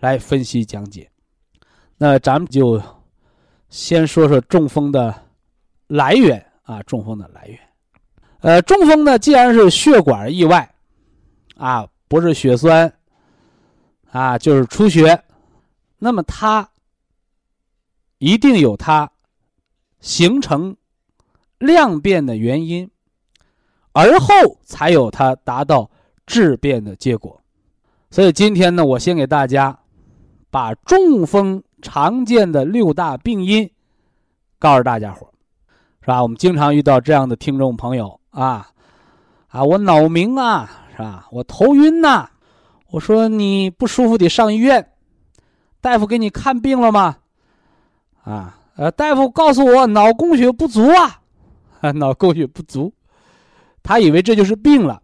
[0.00, 1.10] 来分析讲解。
[1.96, 2.80] 那咱们就
[3.68, 5.14] 先说说中风的
[5.86, 7.58] 来源啊，中风的来源。
[8.40, 10.74] 呃，中风呢，既然是血管意外，
[11.56, 12.92] 啊，不是血栓。
[14.10, 15.22] 啊，就是出血，
[15.98, 16.66] 那么它
[18.18, 19.10] 一定有它
[20.00, 20.76] 形成
[21.58, 22.90] 量变的原因，
[23.92, 25.90] 而后才有它达到
[26.26, 27.40] 质变的结果。
[28.10, 29.78] 所以今天呢，我先给大家
[30.50, 33.70] 把中风常见的六大病因
[34.58, 35.30] 告诉大家伙
[36.00, 36.22] 是吧？
[36.22, 38.70] 我们经常遇到这样的听众朋友啊，
[39.48, 41.26] 啊，我脑鸣啊，是吧？
[41.30, 42.30] 我头晕呐。
[42.90, 44.92] 我说你不舒服得上医院，
[45.82, 47.18] 大夫给你看病了吗？
[48.28, 51.22] 啊，呃，大夫告诉我脑供血不足啊，
[51.94, 52.92] 脑供血不足，
[53.82, 55.00] 他以为这就是病了。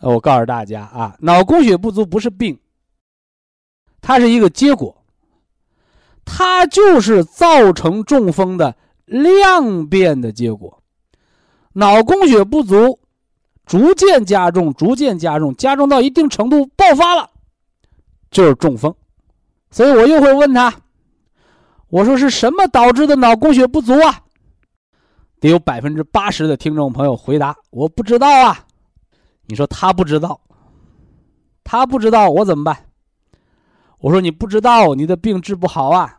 [0.00, 2.60] 我告诉大家啊，脑供血不足不是病，
[4.00, 5.02] 它是一个结果，
[6.24, 8.76] 它就是造成中风的
[9.06, 10.80] 量变的结果。
[11.72, 13.00] 脑供血不足，
[13.64, 17.30] 逐渐加重，逐渐加重，加重到一定程度爆发了，
[18.30, 18.94] 就是中风。
[19.70, 20.72] 所以我又会问他，
[21.88, 24.22] 我说是什么导致的脑供血不足啊？
[25.38, 28.66] 得有百分之八十的听众朋友回答我不知道啊。
[29.46, 30.40] 你说他不知道，
[31.62, 32.76] 他不知道我怎么办？
[33.98, 36.18] 我说你不知道，你的病治不好啊！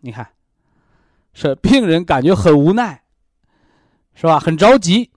[0.00, 0.28] 你看，
[1.32, 3.02] 是病人感觉很无奈，
[4.14, 4.40] 是吧？
[4.40, 5.10] 很着急，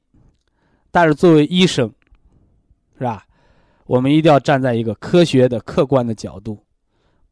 [0.91, 1.91] 但是作为医生，
[2.98, 3.26] 是吧？
[3.86, 6.64] 我们一定要站在一个科学的、客观的角度，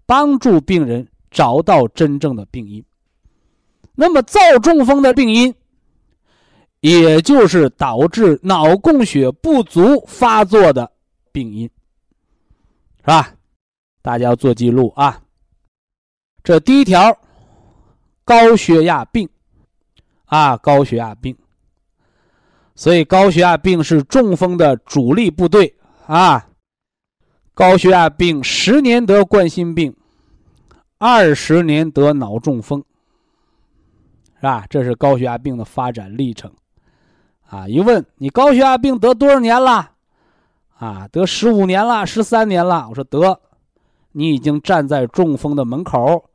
[0.06, 2.84] 帮助病人找到真正的病因。
[3.94, 5.54] 那么造中风的病因。
[6.82, 10.92] 也就是导致脑供血不足发作的
[11.32, 11.64] 病因，
[13.00, 13.34] 是吧？
[14.04, 15.20] 大家要做记录啊。
[16.44, 17.18] 这第一条，
[18.24, 19.28] 高血压病，
[20.26, 21.36] 啊，高血压病。
[22.76, 25.76] 所以高血压病是中风的主力部队
[26.06, 26.48] 啊。
[27.56, 29.96] 高血压病十年得冠心病，
[30.98, 32.84] 二十年得脑中风，
[34.36, 34.66] 是吧？
[34.70, 36.52] 这是高血压病的发展历程。
[37.48, 37.68] 啊！
[37.68, 39.92] 一问你高血压病得多少年了？
[40.78, 42.88] 啊，得十五年了，十三年了。
[42.90, 43.40] 我说得，
[44.14, 46.30] 你已经站在中风的门口，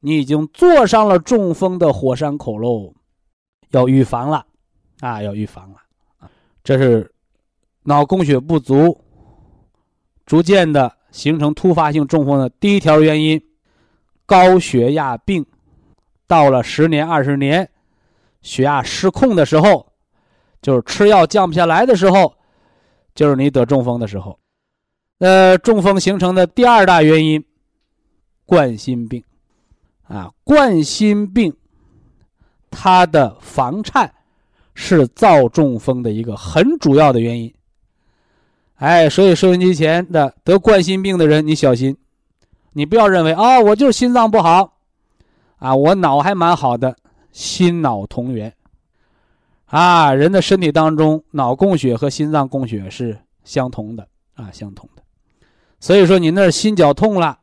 [0.00, 2.94] 你已经坐上了中风的火山口喽，
[3.70, 4.46] 要预防了，
[5.00, 5.76] 啊，要预防了。
[6.64, 7.12] 这是
[7.82, 8.98] 脑供血不足，
[10.24, 13.40] 逐渐的形成突发性中风的第一条原因。
[14.30, 15.44] 高血压病
[16.28, 17.68] 到了十年、二十年，
[18.42, 19.88] 血压失控的时候。
[20.62, 22.34] 就是吃药降不下来的时候，
[23.14, 24.38] 就是你得中风的时候。
[25.18, 27.42] 呃，中风形成的第二大原因，
[28.44, 29.24] 冠心病，
[30.02, 31.56] 啊，冠心病，
[32.70, 34.12] 它的房颤
[34.74, 37.52] 是造中风的一个很主要的原因。
[38.74, 41.96] 哎，所以收音机前的得冠心病的人，你小心，
[42.72, 44.78] 你不要认为啊，我就是心脏不好，
[45.58, 46.96] 啊，我脑还蛮好的，
[47.32, 48.52] 心脑同源。
[49.66, 55.02] 啊，人的身体当中，脑供血和心脏供血是相同的啊，相同的。
[55.78, 57.38] 所以说，你那儿心绞痛了，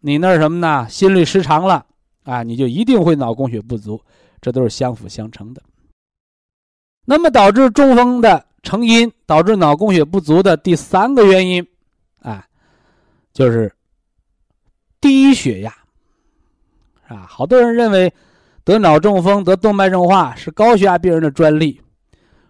[0.00, 0.86] 你那儿什么呢？
[0.88, 1.86] 心律失常了
[2.24, 4.00] 啊，你就一定会脑供血不足，
[4.40, 5.62] 这都是相辅相成的。
[7.06, 11.66] 那么，导致中风的成因，导致脑供血不足的第三个原因
[12.20, 12.46] 啊，
[13.32, 13.72] 就是
[15.00, 15.74] 低血压，
[17.08, 18.12] 啊，好多人认为。
[18.64, 21.80] 得脑中风、得动脉硬化是高血压病人的专利，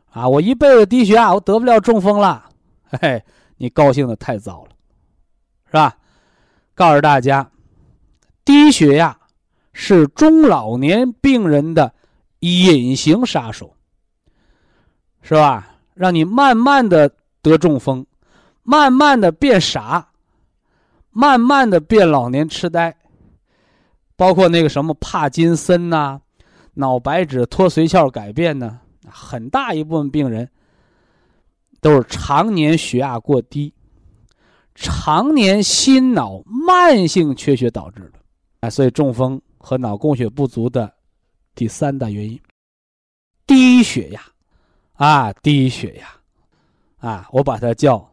[0.08, 2.48] 啊，我一辈子低血压，我得不了中风了，
[2.88, 3.22] 嘿，
[3.58, 4.70] 你高兴的太早了，
[5.66, 5.94] 是吧？
[6.74, 7.50] 告诉大家，
[8.46, 9.14] 低血压
[9.74, 11.92] 是中老年病人的
[12.38, 13.76] 隐形杀手，
[15.20, 15.76] 是吧？
[15.92, 18.06] 让你慢慢的得中风，
[18.62, 20.08] 慢慢的变傻，
[21.16, 22.94] 慢慢的变老年痴呆。
[24.16, 26.20] 包括那个什么帕金森呐，
[26.74, 30.48] 脑白质脱髓鞘改变呢，很大一部分病人
[31.80, 33.74] 都是常年血压过低，
[34.74, 38.18] 常年心脑慢性缺血导致的，
[38.60, 40.90] 啊，所以中风和脑供血不足的
[41.54, 42.40] 第三大原因，
[43.46, 44.20] 低血压，
[44.94, 48.10] 啊，低血压，啊，我把它叫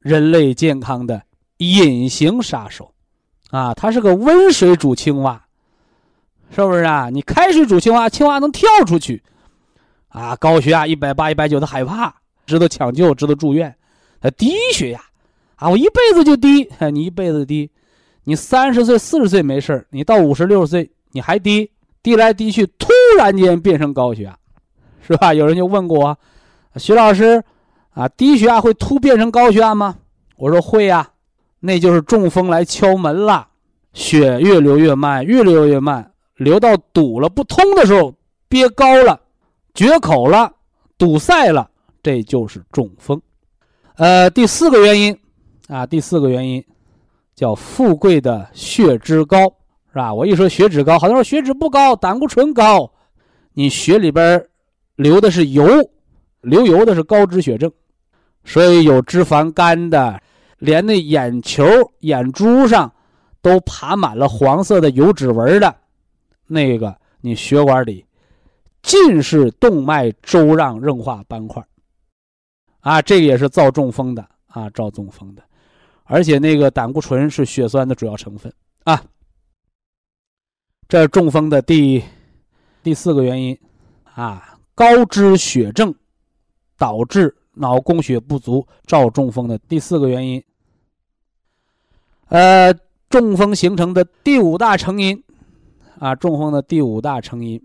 [0.00, 1.22] 人类健康的
[1.58, 2.92] 隐形杀手，
[3.50, 5.42] 啊，它是个温水煮青蛙。
[6.50, 7.10] 是不是啊？
[7.10, 9.20] 你开水煮青蛙，青蛙能跳出去，
[10.08, 12.14] 啊，高血压一百八、一百九，他害怕，
[12.46, 13.74] 知道抢救，知道住院。
[14.20, 15.00] 他低血压，
[15.56, 17.68] 啊，我一辈子就低， 你一辈子低，
[18.22, 21.68] 你三十岁、四十岁没事你到五十六岁你还低，
[22.00, 22.88] 低来低去，突
[23.18, 24.36] 然间变成高血压，
[25.00, 25.34] 是吧？
[25.34, 26.18] 有人就问过我，
[26.76, 27.42] 徐老师，
[27.90, 29.96] 啊，低血压会突变成高血压吗？
[30.36, 31.10] 我说会呀，
[31.66, 33.44] 那就是中风来敲门了，
[33.92, 36.12] 血越流越慢，越流越慢。
[36.36, 38.14] 流到堵了不通的时候，
[38.48, 39.20] 憋高了，
[39.74, 40.52] 决口了，
[40.96, 41.68] 堵塞了，
[42.04, 43.20] 这就是中风。
[43.96, 45.18] 呃，第四个原因，
[45.66, 46.64] 啊，第四个原因
[47.34, 49.38] 叫富贵的血脂高，
[49.90, 50.14] 是吧？
[50.14, 52.88] 我一说血脂高，好多人说血脂不高，胆固醇高，
[53.54, 54.46] 你血里边
[54.94, 55.66] 流的是油，
[56.42, 57.72] 流油的是高脂血症，
[58.44, 60.20] 所以有脂肪肝的，
[60.58, 61.64] 连那眼球、
[62.00, 62.92] 眼珠上
[63.40, 65.76] 都爬满了黄色的油脂纹的。
[66.46, 68.04] 那个你血管里
[68.82, 71.60] 尽是动脉粥样硬化斑块
[72.80, 75.42] 啊，这个也是造中风的啊，造中风的，
[76.04, 78.52] 而且那个胆固醇是血栓的主要成分
[78.84, 79.02] 啊。
[80.88, 82.00] 这中风的第
[82.84, 83.58] 第四个原因
[84.04, 85.92] 啊，高脂血症
[86.78, 90.42] 导致脑供血不足造中风的第四个原因。
[92.28, 92.72] 呃，
[93.08, 95.22] 中风形成的第五大成因
[95.98, 97.60] 啊，中风的第五大成因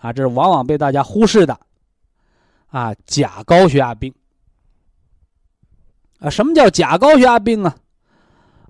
[0.00, 1.58] 啊，这是往往被大家忽视的
[2.68, 4.14] 啊，假高血压病
[6.20, 6.30] 啊。
[6.30, 7.76] 什么叫假高血压病啊？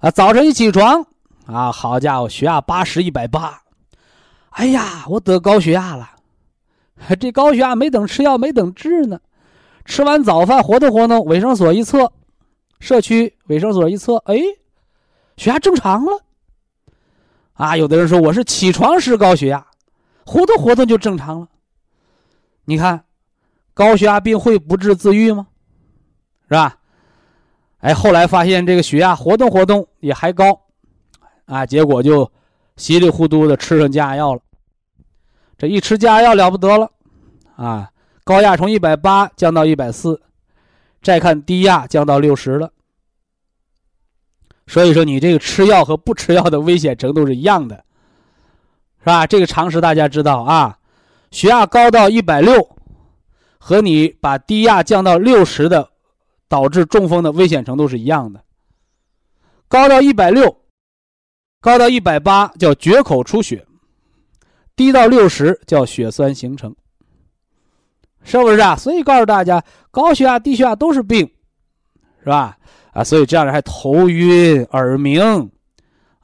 [0.01, 1.07] 啊，早晨一起床。
[1.47, 3.63] 啊，好家伙，血压八十一百八，
[4.51, 6.11] 哎呀，我得高血压了。
[7.21, 9.21] 这高血压没等吃药，没等治呢，
[9.85, 12.13] 吃完早饭活动活动，卫生所一测，
[12.81, 14.37] 社区卫生所一测，哎，
[15.37, 16.25] 血压正常了。
[17.53, 19.67] 啊，有的人说我是起床时高血压，
[20.25, 21.49] 活动活动就正常了。
[22.65, 23.05] 你看，
[23.75, 25.47] 高血压病会不治自愈吗？
[26.49, 26.79] 是吧？
[27.81, 30.63] 哎，后来发现这个血压活动活动也还高。
[31.45, 32.31] 啊，结果就
[32.77, 34.41] 稀里糊涂的吃上降压药了。
[35.59, 36.91] 这一吃降压药了不得了，
[37.55, 37.91] 啊，
[38.25, 40.21] 高压从一百八降到一百四，
[41.03, 42.73] 再看低压降到六十了。
[44.67, 47.85] 所以说，你这个吃药和不吃药的危险程度是一样的，
[49.01, 49.27] 是吧？
[49.27, 50.79] 这个常识大家知道啊。
[51.31, 52.77] 血压高到一百六，
[53.59, 55.91] 和你把低压降到六十的，
[56.49, 58.43] 导致中风的危险程度是一样的。
[59.69, 60.61] 高到一百六。
[61.61, 63.67] 高到一百八叫决口出血，
[64.77, 66.77] 低到六十叫血栓形成，
[68.25, 68.75] 是不是啊？
[68.75, 71.31] 所以告诉大家，高血压、低血压都是病，
[72.23, 72.57] 是吧？
[72.93, 75.51] 啊，所以这样人还头晕、耳鸣，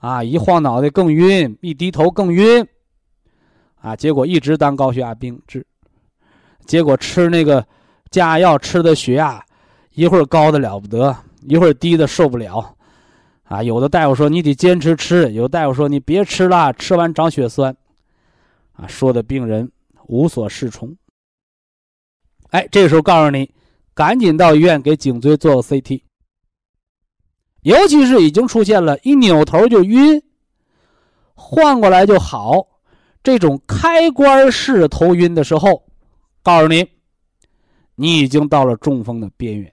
[0.00, 2.66] 啊，一晃脑袋更晕，一低头更晕，
[3.80, 5.66] 啊，结果一直当高血压病治，
[6.64, 7.64] 结果吃那个
[8.10, 9.44] 降压药吃的血压，
[9.94, 11.14] 一会儿高的了不得，
[11.48, 12.74] 一会儿低的受不了。
[13.44, 17.76] 啊，有的大夫说你得坚持吃，有的大夫说你别吃了，吃完长血栓，
[18.74, 19.70] 啊，说的病人
[20.06, 20.96] 无所适从。
[22.50, 23.50] 哎，这时候告诉你，
[23.94, 26.02] 赶紧到医院给颈椎做个 CT。
[27.62, 30.22] 尤其是已经出现了一扭头就晕，
[31.34, 32.66] 换过来就好，
[33.22, 35.84] 这种开关式头晕的时候，
[36.42, 36.88] 告诉你，
[37.94, 39.72] 你已经到了中风的边缘。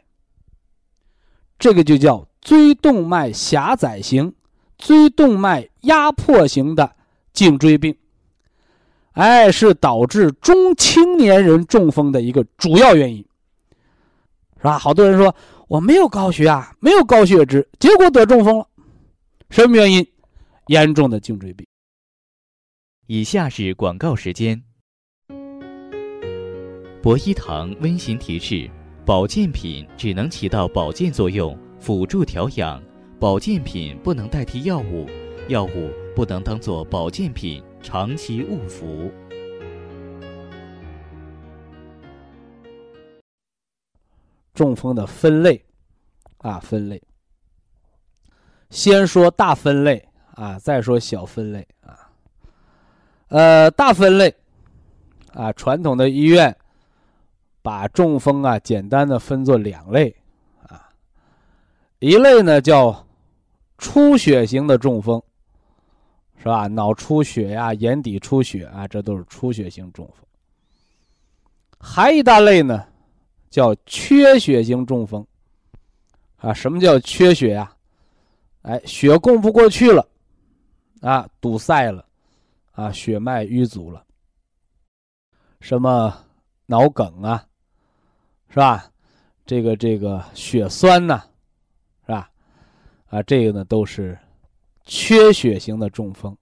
[1.59, 2.27] 这个就叫。
[2.39, 4.33] 椎动脉狭窄型、
[4.77, 6.95] 椎动脉压迫型的
[7.33, 7.93] 颈椎病，
[9.17, 13.17] 哎，是导致中青年人中风的一个主要原因，
[14.57, 14.77] 是吧？
[14.77, 15.35] 好多人说
[15.67, 18.67] 我没有高血压，没有高血脂，结果得中风了，
[19.49, 20.07] 什么原因？
[20.67, 21.65] 严重的颈椎病。
[23.07, 24.61] 以下是广告时间。
[27.01, 28.69] 博一堂温馨提示：
[29.03, 31.57] 保健品只能起到保健作用。
[31.79, 32.83] 辅助调养，
[33.19, 35.07] 保健品不能代替药物，
[35.47, 39.11] 药物不能当做保健品长期误服。
[44.53, 45.63] 中风的分类，
[46.39, 47.01] 啊，分类。
[48.69, 50.03] 先说大分类
[50.33, 52.09] 啊，再说小分类啊。
[53.29, 54.33] 呃，大分类，
[55.33, 56.55] 啊，传统的医院
[57.61, 60.15] 把中风啊简单的分作两类
[60.67, 60.89] 啊。
[61.99, 63.05] 一类呢叫
[63.77, 65.21] 出血型的中风，
[66.37, 66.67] 是吧？
[66.67, 70.25] 脑出血呀、眼底出血啊，这都是出血性中风。
[71.79, 72.85] 还一大类呢，
[73.49, 75.25] 叫缺血性中风。
[76.37, 77.71] 啊，什么叫缺血呀？
[78.61, 80.07] 哎，血供不过去了，
[81.01, 82.05] 啊，堵塞了，
[82.71, 84.03] 啊，血脉淤阻了，
[85.59, 86.13] 什么
[86.65, 87.45] 脑梗啊，
[88.49, 88.91] 是吧？
[89.45, 91.23] 这个这个血栓呐。
[92.05, 92.29] 是吧？
[93.07, 94.17] 啊，这个呢都是
[94.87, 96.35] 缺血型的中风，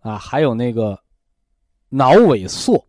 [0.00, 0.98] 啊，还有那个
[1.88, 2.84] 脑萎缩，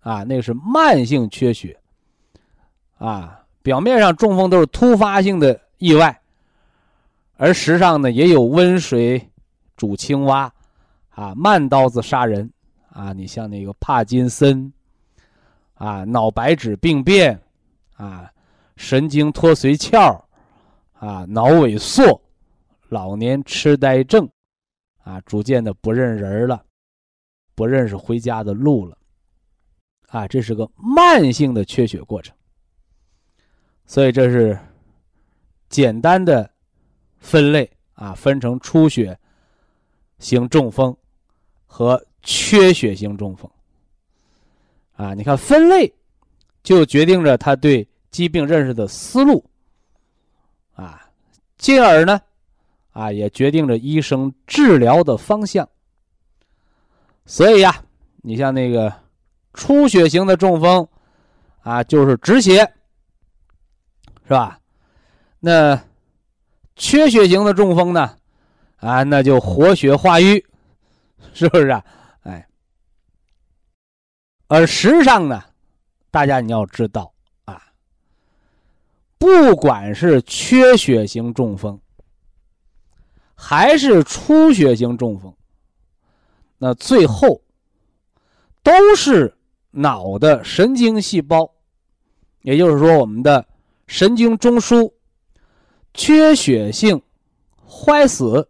[0.00, 1.78] 啊，那个是慢性缺血，
[2.98, 6.20] 啊，表面上中风都是突发性的意外，
[7.36, 9.30] 而实际上呢也有温水
[9.76, 10.52] 煮青蛙，
[11.10, 12.50] 啊，慢刀子杀人，
[12.90, 14.72] 啊，你像那个帕金森，
[15.74, 17.40] 啊，脑白质病变，
[17.94, 18.28] 啊，
[18.76, 20.20] 神经脱髓鞘。
[21.02, 22.21] 啊，脑萎缩，
[22.92, 24.28] 老年痴呆症，
[24.98, 26.62] 啊，逐渐的不认人了，
[27.54, 28.98] 不认识回家的路了，
[30.08, 32.36] 啊，这是个慢性的缺血过程。
[33.86, 34.58] 所以这是
[35.70, 36.50] 简单的
[37.16, 39.18] 分类啊，分成出血
[40.18, 40.94] 型中风
[41.64, 43.50] 和缺血型中风。
[44.92, 45.90] 啊，你看分类，
[46.62, 49.42] 就决定着他对疾病认识的思路，
[50.74, 51.10] 啊，
[51.56, 52.20] 进而呢，
[52.92, 55.68] 啊，也决定着医生治疗的方向。
[57.26, 57.84] 所以呀，
[58.22, 58.92] 你像那个
[59.52, 60.86] 出血型的中风，
[61.62, 62.72] 啊，就是止血，
[64.24, 64.58] 是吧？
[65.40, 65.80] 那
[66.76, 68.16] 缺血型的中风呢，
[68.76, 70.44] 啊，那就活血化瘀，
[71.34, 71.84] 是不是啊？
[72.22, 72.46] 哎，
[74.46, 75.42] 而实际上呢，
[76.10, 77.12] 大家你要知道
[77.44, 77.62] 啊，
[79.18, 81.80] 不管是缺血型中风，
[83.44, 85.34] 还是出血型中风。
[86.58, 87.42] 那最后
[88.62, 89.36] 都是
[89.72, 91.50] 脑的神经细胞，
[92.42, 93.44] 也就是说，我们的
[93.88, 94.92] 神经中枢
[95.92, 97.02] 缺血性
[97.68, 98.48] 坏死，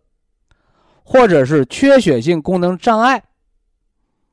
[1.02, 3.24] 或者是缺血性功能障碍，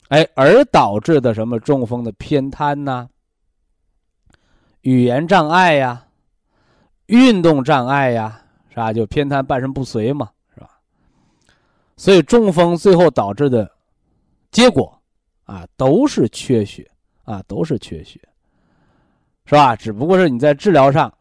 [0.10, 3.08] 哎，而导致的什么中风的偏瘫呐、
[4.82, 6.06] 语言障碍呀、
[7.06, 8.92] 运动障碍呀，是吧？
[8.92, 10.30] 就偏瘫、半身不遂嘛。
[12.00, 13.70] 所以中风最后导致的
[14.52, 14.98] 结果，
[15.44, 16.90] 啊，都是缺血，
[17.26, 18.18] 啊，都是缺血，
[19.44, 19.76] 是吧？
[19.76, 21.14] 只不过是你在治疗上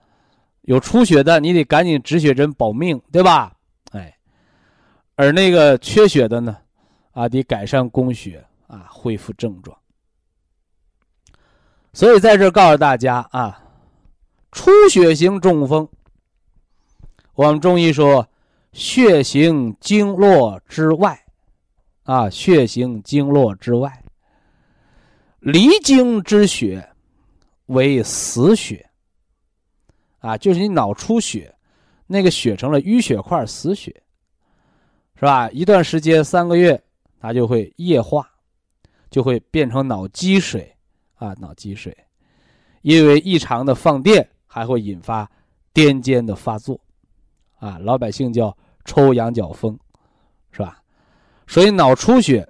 [0.63, 3.57] 有出血的，你得赶紧止血针保命，对吧？
[3.91, 4.17] 哎，
[5.17, 6.57] 而那个缺血的呢，
[7.11, 9.77] 啊，得改善供血，啊，恢复症状。
[11.93, 13.61] 所以在这告诉大家啊，
[14.53, 15.89] 出血型中风，
[17.35, 18.29] 我们中医说。
[18.79, 21.21] 血行经络之外，
[22.05, 24.05] 啊，血行经络之外，
[25.41, 26.89] 离经之血
[27.67, 28.89] 为死血，
[30.21, 31.53] 啊，就是你脑出血，
[32.07, 33.91] 那个血成了淤血块、死血，
[35.17, 35.51] 是吧？
[35.51, 36.81] 一段时间，三个月，
[37.19, 38.31] 它就会液化，
[39.11, 40.73] 就会变成脑积水，
[41.17, 41.93] 啊，脑积水，
[42.83, 45.29] 因为异常的放电，还会引发
[45.75, 46.81] 癫痫的发作。
[47.57, 48.57] 啊，老百姓叫
[48.89, 49.79] 抽羊角风，
[50.51, 50.83] 是吧？
[51.47, 52.49] 所以脑出血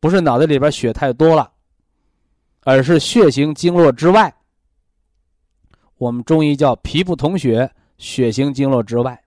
[0.00, 1.50] 不是脑袋里边血太多了，
[2.62, 4.32] 而是血行经络之外。
[5.98, 9.20] 我们中医叫脾不统血，血行经络之外，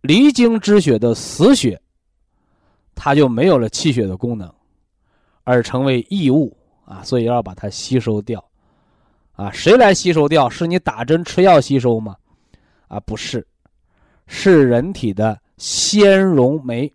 [0.00, 1.80] 离经之血的死血，
[2.94, 4.52] 它就没有了气血的功能，
[5.44, 8.42] 而成为异物啊，所以要把它吸收掉。
[9.32, 10.48] 啊，谁来吸收掉？
[10.48, 12.16] 是你打针吃药吸收吗？
[12.88, 13.46] 啊，不是。
[14.26, 16.92] 是人体的纤溶酶，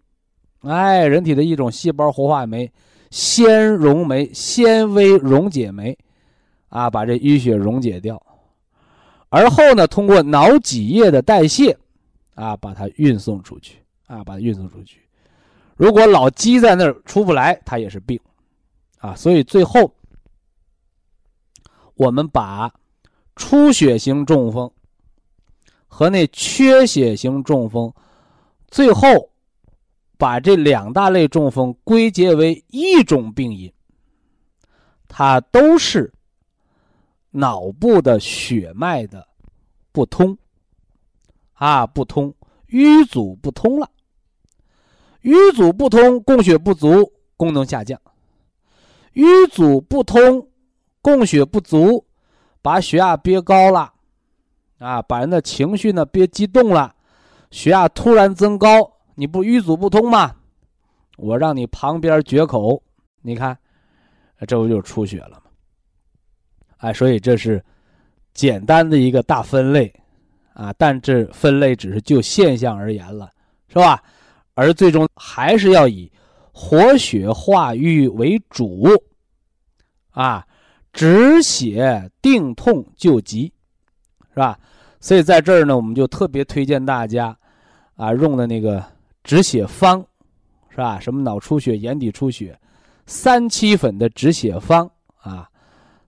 [0.61, 2.71] 哎，人体的一种细胞活化酶，
[3.09, 5.97] 纤溶酶、纤维溶解酶，
[6.69, 8.21] 啊，把这淤血溶解掉，
[9.29, 11.77] 而后呢，通过脑脊液的代谢，
[12.35, 14.99] 啊，把它运送出去，啊，把它运送出去。
[15.75, 18.19] 如果老积在那儿出不来，它也是病，
[18.99, 19.93] 啊，所以最后
[21.95, 22.71] 我们把
[23.35, 24.71] 出血型中风。
[25.93, 27.93] 和那缺血型中风，
[28.71, 29.29] 最后
[30.17, 33.71] 把这两大类中风归结为一种病因，
[35.07, 36.11] 它都是
[37.31, 39.27] 脑部的血脉的
[39.91, 40.37] 不通。
[41.53, 42.33] 啊，不通
[42.69, 43.87] 淤阻不通了，
[45.21, 47.99] 淤阻不通，供血不足，功能下降；
[49.13, 50.49] 淤阻不通，
[51.03, 52.07] 供血不足，
[52.63, 53.93] 把血压憋高了。
[54.79, 56.95] 啊，把人的情绪呢憋激动了，
[57.51, 60.35] 血压突然增高，你不淤阻不通吗？
[61.17, 62.81] 我让你旁边决口，
[63.21, 63.55] 你看，
[64.47, 65.43] 这不就出血了吗？
[66.77, 67.63] 哎，所以这是
[68.33, 69.93] 简单的一个大分类
[70.53, 73.29] 啊，但这分类只是就现象而言了，
[73.67, 74.01] 是吧？
[74.53, 76.11] 而最终还是要以
[76.51, 78.87] 活血化瘀为主
[80.11, 80.45] 啊，
[80.91, 83.53] 止血定痛救急，
[84.29, 84.57] 是吧？
[84.99, 87.37] 所以在这儿呢，我们就特别推荐大家，
[88.01, 88.83] 啊，用的那个
[89.23, 90.03] 止血方，
[90.71, 90.99] 是吧？
[90.99, 92.59] 什么脑出血、眼底出血，
[93.05, 95.47] 三七粉的止血方啊，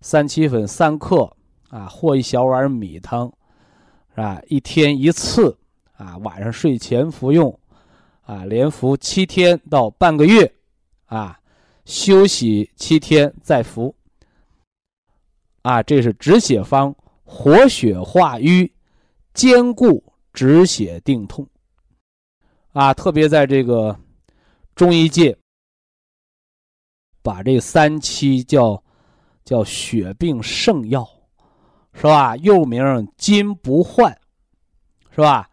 [0.02, 1.32] 三七粉三克
[1.70, 3.32] 啊，或一小碗米汤，
[4.10, 4.42] 是吧？
[4.48, 5.56] 一天一次
[5.96, 7.60] 啊，晚上睡前服用，
[8.24, 10.52] 啊，连服七天到半个月，
[11.06, 11.40] 啊，
[11.86, 13.94] 休息七天再服，
[15.62, 18.74] 啊，这是止血方，活血化瘀。
[19.36, 21.48] 兼顾止血定痛，
[22.74, 23.98] 啊，特别在这个
[24.76, 25.38] 中医界，
[27.22, 28.84] 把这三七叫
[29.46, 31.08] 叫血病圣药，
[31.94, 32.36] 是吧？
[32.38, 34.12] 又名金不换，
[35.12, 35.48] 是吧？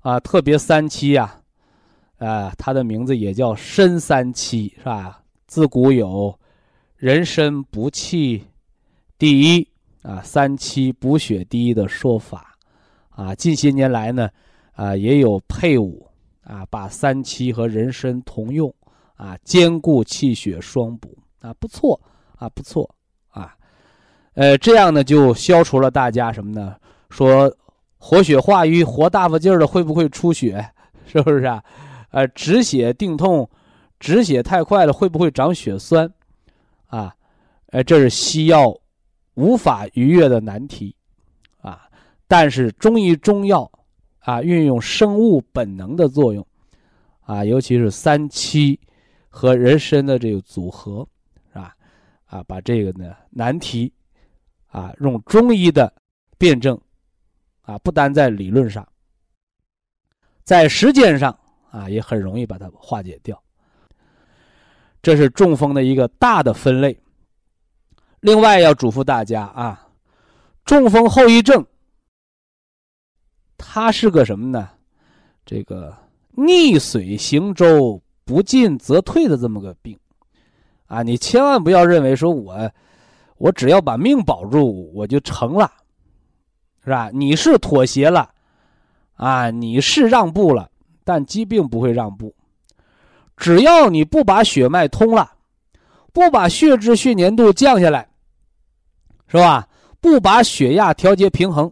[0.00, 1.40] 啊，特别三七呀，
[2.18, 5.22] 啊，它的名字也叫参三七，是吧？
[5.46, 6.38] 自古有
[6.96, 8.44] “人参补气
[9.16, 9.66] 第一”
[10.02, 12.58] 啊，“三七补血第一”的说法，
[13.08, 14.28] 啊，近些年来呢，
[14.72, 16.09] 啊，也有配伍
[16.50, 18.74] 啊，把三七和人参同用，
[19.14, 22.00] 啊，兼顾气血双补，啊，不错，
[22.34, 22.92] 啊，不错，
[23.28, 23.54] 啊，
[24.34, 26.74] 呃，这样呢，就消除了大家什么呢？
[27.08, 27.54] 说
[27.98, 30.68] 活血化瘀、活大发劲儿的会不会出血？
[31.06, 31.62] 是不是啊？
[32.10, 33.48] 呃，止血定痛。
[34.00, 36.10] 止血太快了，会不会长血栓？
[36.86, 37.14] 啊，
[37.66, 38.74] 呃，这是西药
[39.34, 40.96] 无法逾越的难题，
[41.60, 41.82] 啊，
[42.26, 43.70] 但是中医中药
[44.20, 46.46] 啊，运用生物本能的作用，
[47.22, 48.78] 啊，尤其是三七
[49.28, 51.06] 和人参的这个组合，
[51.52, 51.74] 是吧？
[52.26, 53.92] 啊，把这个呢难题，
[54.68, 55.92] 啊，用中医的
[56.38, 56.80] 辩证，
[57.62, 58.86] 啊，不单在理论上，
[60.44, 61.36] 在实践上
[61.70, 63.42] 啊，也很容易把它化解掉。
[65.02, 67.00] 这是中风的一个大的分类。
[68.20, 69.88] 另外要嘱咐大家啊，
[70.66, 71.66] 中风后遗症，
[73.62, 74.70] 它是个什么呢？
[75.44, 75.94] 这个
[76.30, 79.98] 逆水行舟，不进则退的这么个病，
[80.86, 82.70] 啊，你千万不要认为说我，
[83.36, 85.70] 我只要把命保住，我就成了，
[86.82, 87.10] 是吧？
[87.12, 88.30] 你是妥协了，
[89.14, 90.70] 啊，你是让步了，
[91.04, 92.34] 但疾病不会让步。
[93.36, 95.32] 只要你不把血脉通了，
[96.12, 98.08] 不把血脂血粘度降下来，
[99.28, 99.68] 是吧？
[100.00, 101.70] 不把血压调节平衡，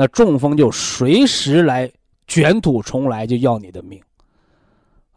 [0.00, 1.92] 那中风就随时来
[2.26, 4.00] 卷土重来，就要你的命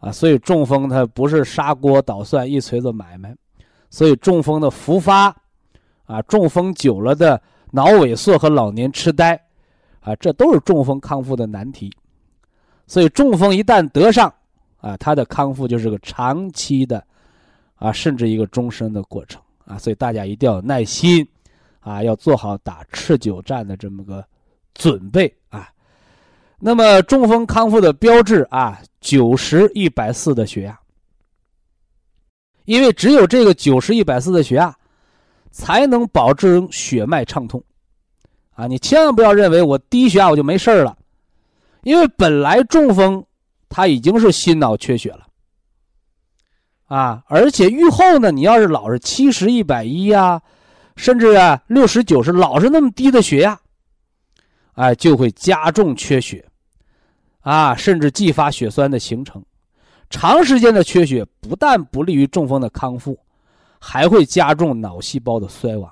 [0.02, 0.12] 啊！
[0.12, 3.34] 所以中风它不是砂锅捣蒜一锤子买卖，
[3.90, 5.34] 所以中风的复发
[6.04, 9.42] 啊，中风久了的脑萎缩和老年痴呆
[10.02, 11.90] 啊，这都是中风康复的难题。
[12.86, 14.34] 所以中风一旦得上，
[14.82, 17.02] 啊，他的康复就是个长期的，
[17.76, 21.26] 啊，甚至一个终身的过程啊，所以大家一定要有耐心，
[21.80, 24.22] 啊，要做好打持久战的这么个
[24.74, 25.70] 准备啊。
[26.60, 30.80] 那么中风康复的标志啊，九十一百四的血压，
[32.66, 34.76] 因为只有这个九十一百四的血压，
[35.52, 37.64] 才能保证血脉畅通，
[38.54, 40.98] 啊，你千万不要认为我低血压我就没事了，
[41.84, 43.26] 因为本来中风。
[43.76, 45.26] 他已经是心脑缺血了，
[46.86, 50.40] 啊，而且愈后呢，你要是老是七十一百一呀，
[50.96, 53.60] 甚至啊六十九十，老是那么低的血压，
[54.74, 56.46] 哎，就会加重缺血，
[57.42, 59.44] 啊，甚至继发血栓的形成。
[60.10, 63.18] 长时间的缺血不但不利于中风的康复，
[63.80, 65.92] 还会加重脑细胞的衰亡，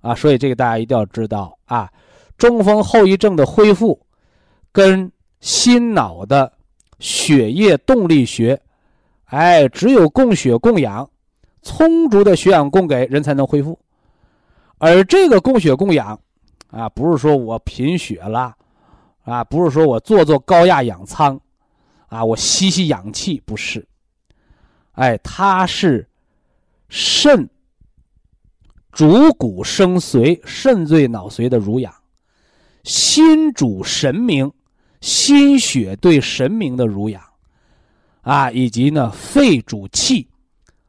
[0.00, 1.90] 啊，所以这个大家一定要知道啊，
[2.36, 3.98] 中风后遗症的恢复
[4.72, 5.10] 跟
[5.40, 6.52] 心脑的。
[7.00, 8.60] 血液动力学，
[9.26, 11.08] 哎，只有供血供氧，
[11.62, 13.78] 充足的血氧供给人才能恢复。
[14.78, 16.20] 而这个供血供氧，
[16.70, 18.56] 啊，不是说我贫血了，
[19.24, 21.40] 啊，不是说我做做高压氧舱，
[22.08, 23.86] 啊，我吸吸氧气，不是。
[24.92, 26.08] 哎，它是
[26.88, 27.48] 肾
[28.92, 31.94] 主骨生髓，肾最脑髓的濡养，
[32.84, 34.52] 心主神明。
[35.00, 37.22] 心血对神明的濡养，
[38.22, 40.26] 啊，以及呢肺主气，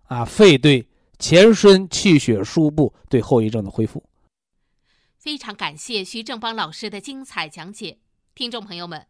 [0.08, 0.84] 啊，肺对
[1.20, 4.04] 全身气血输布对后遗症的恢复。
[5.30, 8.00] 非常感谢徐正邦老师的精彩讲解，
[8.34, 9.06] 听众朋友们，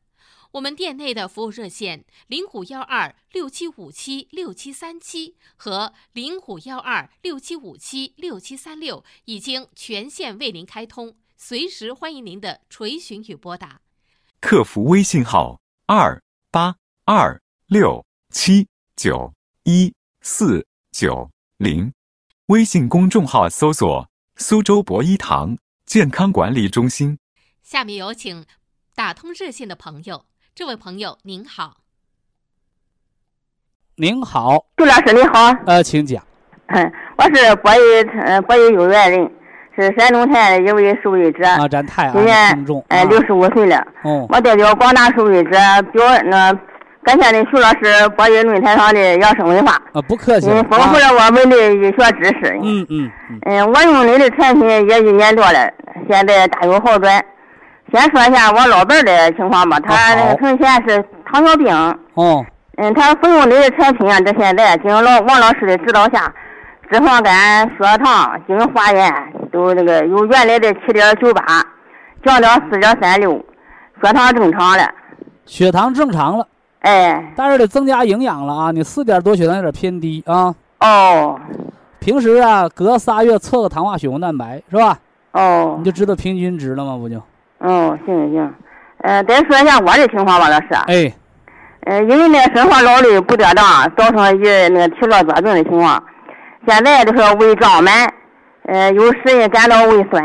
[0.51, 13.79] 我们店内的服务热线零五幺二六七五七六七三七和零五幺二六七五七六七三六已经全线为您开通，随时欢迎您的垂询与拨打。
[14.41, 18.67] 客服微信号：二八二六七
[18.97, 21.93] 九一四九零，
[22.47, 25.57] 微信公众号搜索“苏州博医堂
[25.89, 27.17] 健康管理中心”。
[27.63, 28.45] 下面有请
[28.95, 30.23] 打通热线的朋友，
[30.53, 31.77] 这位朋友您好。
[33.95, 35.51] 您好，朱老师你好。
[35.65, 36.23] 呃，请讲。
[36.67, 37.81] 嗯，我是博医，
[38.23, 39.31] 呃，博医有缘人。
[39.75, 42.35] 是山东县一位受益者，啊，咱太今年
[42.89, 43.77] 哎六十五岁了。
[44.03, 45.51] 哦，我代表广大受益者
[45.93, 46.53] 表那
[47.03, 49.73] 感谢您徐老师博弈论坛上的养生文化。
[49.93, 50.49] 啊，不客气。
[50.49, 52.59] 嗯，丰富了我们的医学知识。
[52.61, 53.11] 嗯嗯
[53.45, 53.71] 嗯。
[53.71, 55.71] 我用你的产品也一年多了，
[56.09, 57.23] 现在大有好转。
[57.91, 61.73] 先说一下我老伴儿的情况吧，他从前是糖尿病。
[62.13, 62.45] 哦。
[62.77, 66.33] 嗯，他服用你的产品啊，这现在经老王老师的指导下。
[66.91, 69.13] 脂肪肝、血糖经化验
[69.51, 71.43] 都那个由原来的七点九八
[72.25, 73.33] 降到四点三六，
[74.01, 74.89] 血糖正常了。
[75.45, 76.47] 血糖正常了。
[76.81, 78.71] 哎，但是得增加营养了啊！
[78.71, 80.55] 你四点多血糖有点偏低啊。
[80.79, 81.37] 哦，
[81.99, 84.97] 平时啊，隔仨月测个糖化血红蛋白是吧？
[85.33, 86.97] 哦你，就知道平均值了吗？
[86.97, 87.17] 不就？
[87.59, 88.53] 哦，行行行，
[88.99, 90.67] 呃，再说一下我的情况吧，老师。
[90.87, 91.13] 哎，
[91.85, 93.65] 呃，因为那个生活劳累不得当，
[93.97, 96.01] 造成一那个体弱多病的情况。
[96.65, 98.13] 现在就是胃胀满，
[98.67, 100.23] 呃，有时也感到胃酸，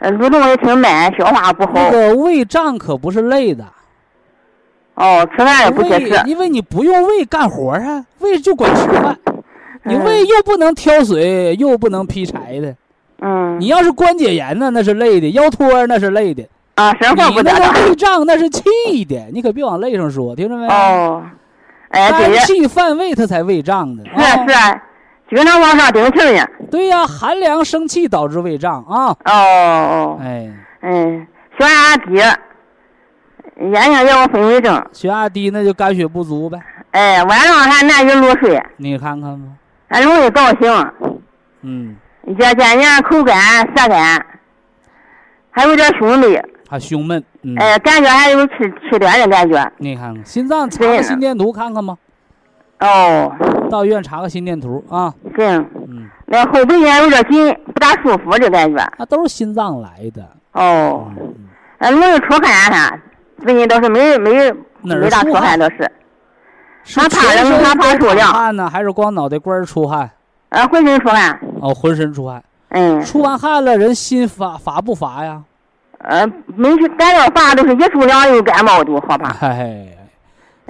[0.00, 1.90] 呃，蠕动也挺慢，消化不好那。
[1.90, 3.64] 个胃胀可不是累的，
[4.96, 6.22] 哦，吃饭也不接胃吃。
[6.26, 9.16] 因为你不用胃干活啊，胃就管吃饭。
[9.84, 12.74] 你嗯胃又不能挑水，又不能劈柴的。
[13.20, 13.60] 嗯。
[13.60, 16.44] 你要是关节炎呢，那是累的；腰托那是累的。
[16.74, 17.72] 啊，生活你那不得当。
[17.72, 18.62] 个胃胀那是气
[19.04, 20.66] 的，你可别往累上说，听着没？
[20.66, 21.22] 哦，
[21.90, 24.02] 哎，肝气犯胃，它才胃胀的。
[24.10, 24.82] 啊是啊，
[25.30, 26.44] 经常往上顶气呢。
[26.70, 29.16] 对呀，寒凉生气导致胃胀啊。
[29.24, 30.50] 哦哦，哎，
[30.82, 31.26] 嗯，
[31.58, 32.20] 血压低，
[33.58, 36.58] 眼睛也有分胃症，血压低那就肝血不足呗。
[36.90, 39.48] 哎，晚上还难以入睡，你看看吧。
[39.88, 40.92] 还容易高兴，
[41.62, 41.96] 嗯，
[42.38, 43.34] 渐渐渐口干
[43.74, 44.26] 舌干，
[45.50, 47.22] 还有点胸闷，还胸闷。
[47.42, 48.52] 嗯，哎，感觉还有气
[48.90, 49.72] 气短的感觉。
[49.78, 51.96] 你看看心脏查个心电图看看吧，
[52.80, 53.32] 哦，
[53.70, 55.14] 到医院查个心电图啊。
[55.36, 55.46] 行，
[55.88, 58.92] 嗯，那后背也有点紧，不大舒服的感觉。
[58.98, 60.28] 那都是心脏来的。
[60.52, 61.46] 哦，嗯，
[61.78, 62.98] 呃，容易出汗哈，
[63.42, 65.90] 最近倒是没没没大出出汗汗倒是，
[66.84, 70.10] 是全身冷他怕都淌受凉汗呢，还是光脑袋瓜儿出汗？
[70.48, 71.38] 啊，浑身出汗。
[71.60, 72.42] 哦，浑身出汗。
[72.68, 75.42] 嗯，出完汗了，人心发发不发呀？
[75.98, 79.32] 呃，没事感到发都是一出凉又感冒都好怕。
[79.32, 79.96] 嘿，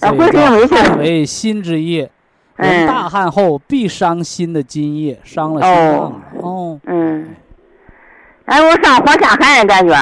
[0.01, 2.11] 呃这个叫浑身没劲汗为心之液，
[2.57, 6.13] 人嗯大汗后必伤心的津液，伤了心脏了。
[6.41, 7.29] 哦，嗯，
[8.47, 9.95] 哎，我上火下寒的感觉。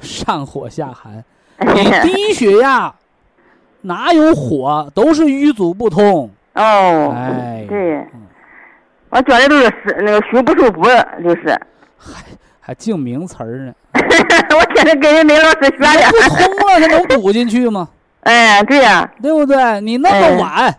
[0.00, 1.24] 上火下寒，
[1.74, 2.92] 你低血压
[3.82, 4.90] 哪有火？
[4.94, 6.30] 都是瘀阻不通。
[6.54, 8.26] 哦，哎，对嗯，
[9.10, 10.82] 我觉得都是湿那个虚不受补，
[11.22, 11.58] 就是。
[11.96, 12.24] 还
[12.60, 13.72] 还净名词儿呢。
[13.94, 16.28] 我现在跟人那老师学的不的。
[16.28, 17.88] 通了，它能补进去吗？
[18.22, 19.80] 哎，对呀、对不对？
[19.80, 20.74] 你弄个碗，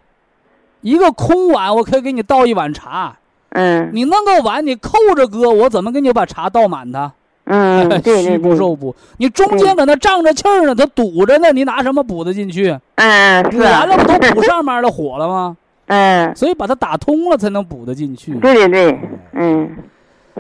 [0.81, 3.15] 一个空碗，我可以给你倒一碗茶。
[3.53, 7.11] 嗯你弄个碗，你扣着搁，我怎么给你把茶倒满它？
[7.53, 8.95] 嗯， 对对虚不，受补。
[9.17, 12.77] 你中间搁那胀着气儿呢，它堵着呢，你拿什么补得进去？
[12.95, 15.57] 嗯是，补完了不都补 上面的火了吗？
[15.87, 18.33] 嗯，所以把它打通了才能补得进去。
[18.35, 18.99] 对对对，
[19.33, 19.69] 嗯。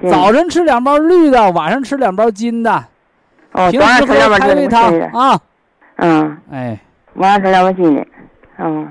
[0.09, 2.71] 早晨吃两包绿的，晚上吃两包金的，
[3.51, 5.39] 哦，平时早上吃两喝碗这个开胃汤啊。
[5.97, 6.79] 嗯，哎，
[7.15, 8.07] 晚上吃两包金的。
[8.57, 8.87] 嗯，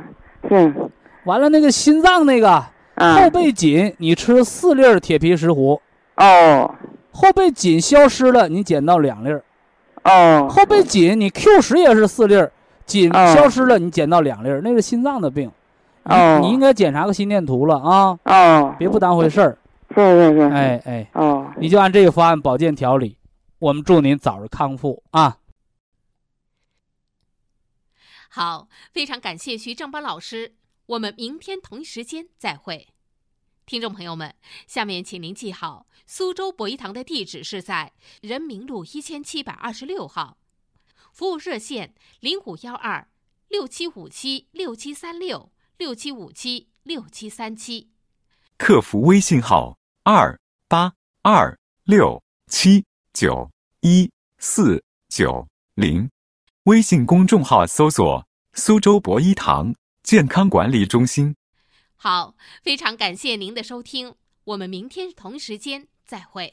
[0.48, 0.90] 行。
[1.24, 2.66] 完了那个心脏那个后
[2.96, 3.30] 嗯。
[3.30, 5.80] 背紧，你吃四粒铁皮石斛。
[6.16, 6.70] 哦
[7.20, 9.42] 后背紧消失了，你减到两粒儿；
[10.04, 12.50] 哦后背紧，你 Q 十也是四粒儿，
[12.86, 15.52] 紧哦消失了，你减到两粒儿，那是心脏的病。
[16.04, 19.58] 你哦你应该检查个心电图了啊，哦，别不当回事儿。
[19.94, 20.40] 是是是。
[20.50, 23.18] 哎哎，哦，你就按这个方案保健调理，
[23.58, 25.36] 我们祝您早日康复啊！
[28.30, 30.54] 好，非常感谢徐正邦老师，
[30.86, 32.88] 我们明天同一时间再会。
[33.66, 34.34] 听众朋友们，
[34.66, 40.38] 下面请您记好，苏州博医堂的地址是在人民路一千七百二十六号，
[41.12, 43.06] 服务热线零五幺二
[43.46, 47.92] 六七五七六七三六六七五七六七三七。
[48.58, 50.36] 客服微信号二
[50.66, 50.92] 八
[51.22, 53.48] 二六七九
[53.82, 55.46] 一四九
[55.76, 56.10] 零，
[56.64, 61.36] 微信公众号搜索“苏州博医堂健康管理中心”。
[61.94, 62.34] 好，
[62.64, 66.52] 非常感谢您的收听，我们明天同时间再会。